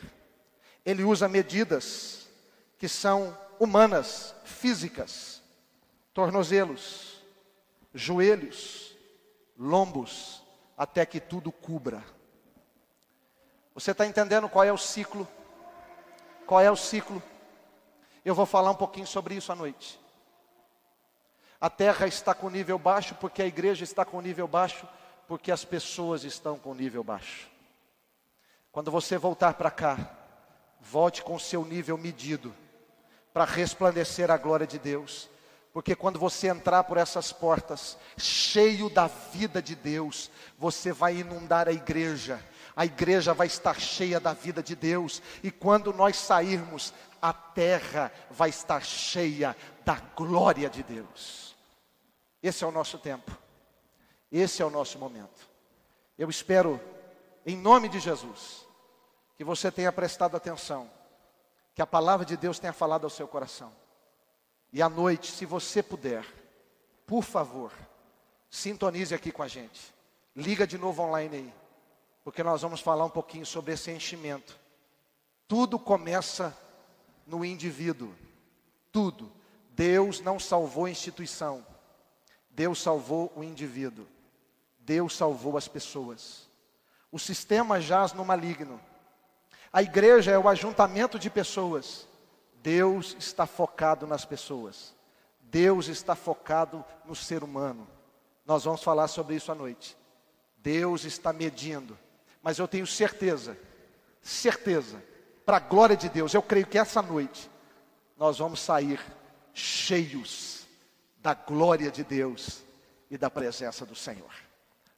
Ele 0.83 1.03
usa 1.03 1.27
medidas 1.27 2.27
que 2.79 2.87
são 2.89 3.37
humanas, 3.59 4.33
físicas, 4.43 5.41
tornozelos, 6.13 7.21
joelhos, 7.93 8.94
lombos, 9.57 10.43
até 10.77 11.05
que 11.05 11.19
tudo 11.19 11.51
cubra. 11.51 12.03
Você 13.73 13.91
está 13.91 14.05
entendendo 14.05 14.49
qual 14.49 14.63
é 14.63 14.71
o 14.71 14.77
ciclo? 14.77 15.27
Qual 16.45 16.61
é 16.61 16.71
o 16.71 16.75
ciclo? 16.75 17.21
Eu 18.23 18.33
vou 18.33 18.45
falar 18.45 18.71
um 18.71 18.75
pouquinho 18.75 19.07
sobre 19.07 19.35
isso 19.35 19.51
à 19.51 19.55
noite. 19.55 19.99
A 21.59 21.69
terra 21.69 22.07
está 22.07 22.33
com 22.33 22.49
nível 22.49 22.77
baixo 22.77 23.15
porque 23.15 23.41
a 23.41 23.45
igreja 23.45 23.83
está 23.83 24.05
com 24.05 24.21
nível 24.21 24.47
baixo, 24.47 24.87
porque 25.27 25.51
as 25.51 25.65
pessoas 25.65 26.23
estão 26.23 26.57
com 26.57 26.73
nível 26.73 27.03
baixo. 27.03 27.49
Quando 28.71 28.91
você 28.91 29.17
voltar 29.17 29.53
para 29.53 29.71
cá, 29.71 29.97
volte 30.79 31.23
com 31.23 31.35
o 31.35 31.39
seu 31.39 31.63
nível 31.65 31.97
medido, 31.97 32.53
para 33.33 33.45
resplandecer 33.45 34.29
a 34.29 34.37
glória 34.37 34.67
de 34.67 34.77
Deus. 34.77 35.29
Porque 35.75 35.93
quando 35.93 36.17
você 36.17 36.47
entrar 36.47 36.85
por 36.85 36.95
essas 36.95 37.33
portas, 37.33 37.97
cheio 38.15 38.89
da 38.89 39.07
vida 39.07 39.61
de 39.61 39.75
Deus, 39.75 40.31
você 40.57 40.93
vai 40.93 41.17
inundar 41.17 41.67
a 41.67 41.73
igreja, 41.73 42.41
a 42.73 42.85
igreja 42.85 43.33
vai 43.33 43.47
estar 43.47 43.77
cheia 43.77 44.17
da 44.17 44.31
vida 44.31 44.63
de 44.63 44.73
Deus, 44.73 45.21
e 45.43 45.51
quando 45.51 45.91
nós 45.91 46.15
sairmos, 46.15 46.93
a 47.21 47.33
terra 47.33 48.09
vai 48.31 48.51
estar 48.51 48.85
cheia 48.85 49.53
da 49.83 49.95
glória 50.15 50.69
de 50.69 50.81
Deus. 50.81 51.53
Esse 52.41 52.63
é 52.63 52.67
o 52.67 52.71
nosso 52.71 52.97
tempo, 52.97 53.37
esse 54.31 54.61
é 54.61 54.65
o 54.65 54.69
nosso 54.69 54.97
momento. 54.97 55.45
Eu 56.17 56.29
espero, 56.29 56.79
em 57.45 57.57
nome 57.57 57.89
de 57.89 57.99
Jesus, 57.99 58.65
que 59.35 59.43
você 59.43 59.69
tenha 59.69 59.91
prestado 59.91 60.37
atenção, 60.37 60.89
que 61.73 61.81
a 61.81 61.85
palavra 61.85 62.25
de 62.25 62.37
Deus 62.37 62.59
tenha 62.59 62.71
falado 62.71 63.03
ao 63.03 63.09
seu 63.09 63.27
coração. 63.27 63.73
E 64.71 64.81
à 64.81 64.89
noite, 64.89 65.31
se 65.31 65.45
você 65.45 65.81
puder, 65.81 66.25
por 67.05 67.23
favor, 67.23 67.71
sintonize 68.49 69.13
aqui 69.13 69.31
com 69.31 69.43
a 69.43 69.47
gente. 69.47 69.93
Liga 70.35 70.67
de 70.67 70.77
novo 70.77 71.01
online 71.01 71.37
aí, 71.37 71.53
porque 72.23 72.43
nós 72.43 72.61
vamos 72.61 72.81
falar 72.81 73.05
um 73.05 73.09
pouquinho 73.09 73.45
sobre 73.45 73.73
esse 73.73 73.89
enchimento. 73.91 74.57
Tudo 75.47 75.79
começa 75.79 76.55
no 77.25 77.45
indivíduo. 77.45 78.13
Tudo. 78.91 79.31
Deus 79.71 80.19
não 80.19 80.39
salvou 80.39 80.85
a 80.85 80.89
instituição. 80.89 81.65
Deus 82.49 82.81
salvou 82.81 83.31
o 83.35 83.43
indivíduo. 83.43 84.07
Deus 84.79 85.15
salvou 85.15 85.57
as 85.57 85.67
pessoas. 85.67 86.47
O 87.11 87.19
sistema 87.19 87.79
jaz 87.79 88.13
no 88.13 88.25
maligno. 88.25 88.79
A 89.71 89.81
igreja 89.81 90.31
é 90.31 90.37
o 90.37 90.47
ajuntamento 90.47 91.19
de 91.19 91.29
pessoas. 91.29 92.07
Deus 92.65 93.15
está 93.19 93.45
focado 93.45 94.07
nas 94.07 94.25
pessoas. 94.25 94.95
Deus 95.39 95.87
está 95.87 96.15
focado 96.15 96.83
no 97.05 97.15
ser 97.15 97.43
humano. 97.43 97.87
Nós 98.43 98.63
vamos 98.63 98.81
falar 98.81 99.07
sobre 99.07 99.35
isso 99.35 99.51
à 99.51 99.55
noite. 99.55 99.95
Deus 100.57 101.05
está 101.05 101.31
medindo. 101.31 101.95
Mas 102.41 102.57
eu 102.57 102.67
tenho 102.67 102.87
certeza, 102.87 103.55
certeza, 104.19 104.99
para 105.45 105.57
a 105.57 105.59
glória 105.59 105.95
de 105.95 106.09
Deus. 106.09 106.33
Eu 106.33 106.41
creio 106.41 106.65
que 106.65 106.79
essa 106.79 107.03
noite 107.03 107.51
nós 108.17 108.39
vamos 108.39 108.61
sair 108.61 108.99
cheios 109.53 110.65
da 111.17 111.35
glória 111.35 111.91
de 111.91 112.03
Deus 112.03 112.63
e 113.11 113.17
da 113.17 113.29
presença 113.29 113.85
do 113.85 113.93
Senhor. 113.93 114.33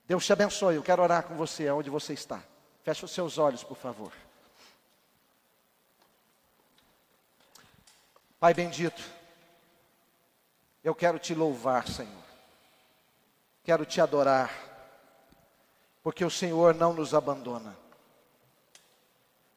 Deus 0.05 0.25
te 0.25 0.31
abençoe. 0.31 0.75
Eu 0.75 0.83
quero 0.83 1.03
orar 1.03 1.23
com 1.23 1.35
você 1.35 1.69
onde 1.69 1.89
você 1.89 2.13
está. 2.13 2.41
Feche 2.81 3.03
os 3.03 3.11
seus 3.11 3.37
olhos, 3.37 3.61
por 3.61 3.75
favor. 3.75 4.13
Pai 8.39 8.53
bendito, 8.53 9.01
eu 10.83 10.93
quero 10.93 11.17
te 11.17 11.33
louvar, 11.33 11.87
Senhor. 11.87 12.23
Quero 13.63 13.85
te 13.85 13.99
adorar, 13.99 14.51
porque 16.03 16.23
o 16.23 16.29
Senhor 16.29 16.73
não 16.75 16.93
nos 16.93 17.13
abandona. 17.13 17.75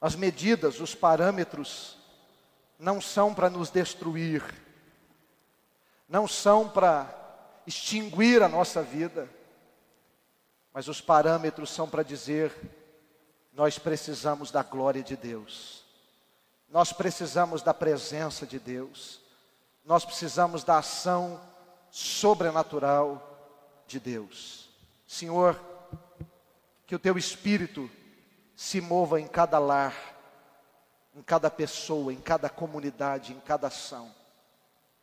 As 0.00 0.16
medidas, 0.16 0.80
os 0.80 0.94
parâmetros, 0.94 1.98
não 2.78 3.00
são 3.00 3.34
para 3.34 3.50
nos 3.50 3.70
destruir, 3.70 4.42
não 6.08 6.26
são 6.26 6.68
para 6.68 7.14
extinguir 7.66 8.42
a 8.42 8.48
nossa 8.48 8.82
vida, 8.82 9.28
mas 10.72 10.88
os 10.88 11.00
parâmetros 11.00 11.70
são 11.70 11.88
para 11.88 12.02
dizer: 12.02 12.52
nós 13.52 13.78
precisamos 13.78 14.50
da 14.50 14.62
glória 14.62 15.02
de 15.02 15.16
Deus, 15.16 15.79
nós 16.70 16.92
precisamos 16.92 17.62
da 17.62 17.74
presença 17.74 18.46
de 18.46 18.58
Deus, 18.58 19.20
nós 19.84 20.04
precisamos 20.04 20.62
da 20.62 20.78
ação 20.78 21.40
sobrenatural 21.90 23.26
de 23.86 23.98
Deus. 23.98 24.70
Senhor, 25.06 25.60
que 26.86 26.94
o 26.94 26.98
teu 26.98 27.18
Espírito 27.18 27.90
se 28.54 28.80
mova 28.80 29.20
em 29.20 29.26
cada 29.26 29.58
lar, 29.58 29.94
em 31.14 31.22
cada 31.22 31.50
pessoa, 31.50 32.12
em 32.12 32.20
cada 32.20 32.48
comunidade, 32.48 33.32
em 33.32 33.40
cada 33.40 33.66
ação. 33.66 34.14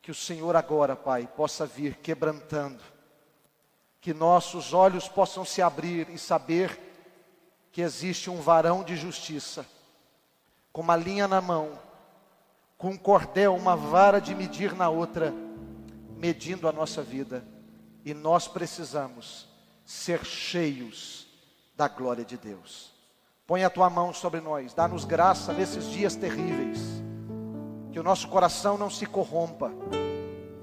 Que 0.02 0.10
o 0.10 0.16
Senhor 0.16 0.56
agora, 0.56 0.96
Pai, 0.96 1.28
possa 1.36 1.66
vir 1.66 1.98
quebrantando, 1.98 2.82
que 4.00 4.14
nossos 4.14 4.74
olhos 4.74 5.10
possam 5.10 5.44
se 5.44 5.62
abrir 5.62 6.10
e 6.10 6.18
saber 6.18 6.80
que 7.74 7.82
existe 7.82 8.30
um 8.30 8.40
varão 8.40 8.84
de 8.84 8.96
justiça, 8.96 9.66
com 10.78 10.82
uma 10.84 10.96
linha 10.96 11.28
na 11.28 11.42
mão, 11.42 11.72
com 12.78 12.90
um 12.90 12.98
cordel, 12.98 13.56
uma 13.56 13.76
vara 13.76 14.22
de 14.22 14.36
medir 14.36 14.76
na 14.76 14.90
outra, 14.90 15.34
medindo 16.16 16.68
a 16.68 16.72
nossa 16.72 17.02
vida, 17.02 17.44
e 18.06 18.14
nós 18.14 18.48
precisamos 18.48 19.48
ser 19.84 20.24
cheios 20.24 21.28
da 21.76 21.88
glória 21.88 22.24
de 22.24 22.38
Deus. 22.38 22.94
Põe 23.48 23.64
a 23.64 23.72
tua 23.72 23.90
mão 23.90 24.14
sobre 24.14 24.40
nós, 24.40 24.72
dá-nos 24.76 25.04
graça 25.04 25.52
nesses 25.52 25.90
dias 25.90 26.16
terríveis. 26.16 26.78
Que 27.92 28.00
o 28.00 28.04
nosso 28.04 28.28
coração 28.28 28.78
não 28.78 28.92
se 28.92 29.08
corrompa, 29.08 29.72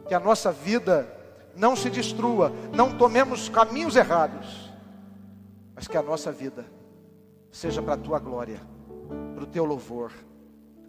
que 0.07 0.15
a 0.15 0.21
nossa 0.21 0.53
vida 0.53 1.09
não 1.57 1.75
se 1.75 1.91
destrua, 1.91 2.53
não 2.73 2.97
tomemos 2.97 3.49
caminhos 3.49 3.97
errados, 3.97 4.71
mas 5.75 5.89
que 5.89 5.97
a 5.97 6.03
nossa 6.05 6.31
vida 6.31 6.65
seja 7.51 7.83
para 7.83 7.95
a 7.95 7.99
tua 7.99 8.21
glória, 8.21 8.74
para 9.35 9.45
o 9.45 9.47
teu 9.47 9.65
louvor. 9.65 10.13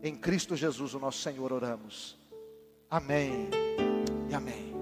Em 0.01 0.15
Cristo 0.15 0.56
Jesus, 0.56 0.93
o 0.93 0.99
nosso 0.99 1.19
Senhor, 1.19 1.51
oramos. 1.51 2.17
Amém 2.89 3.49
e 4.30 4.34
amém. 4.34 4.75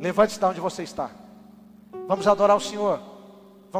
Levante-se 0.00 0.38
de 0.38 0.44
onde 0.44 0.60
você 0.60 0.82
está. 0.82 1.10
Vamos 2.06 2.26
adorar 2.26 2.56
o 2.56 2.60
Senhor. 2.60 3.15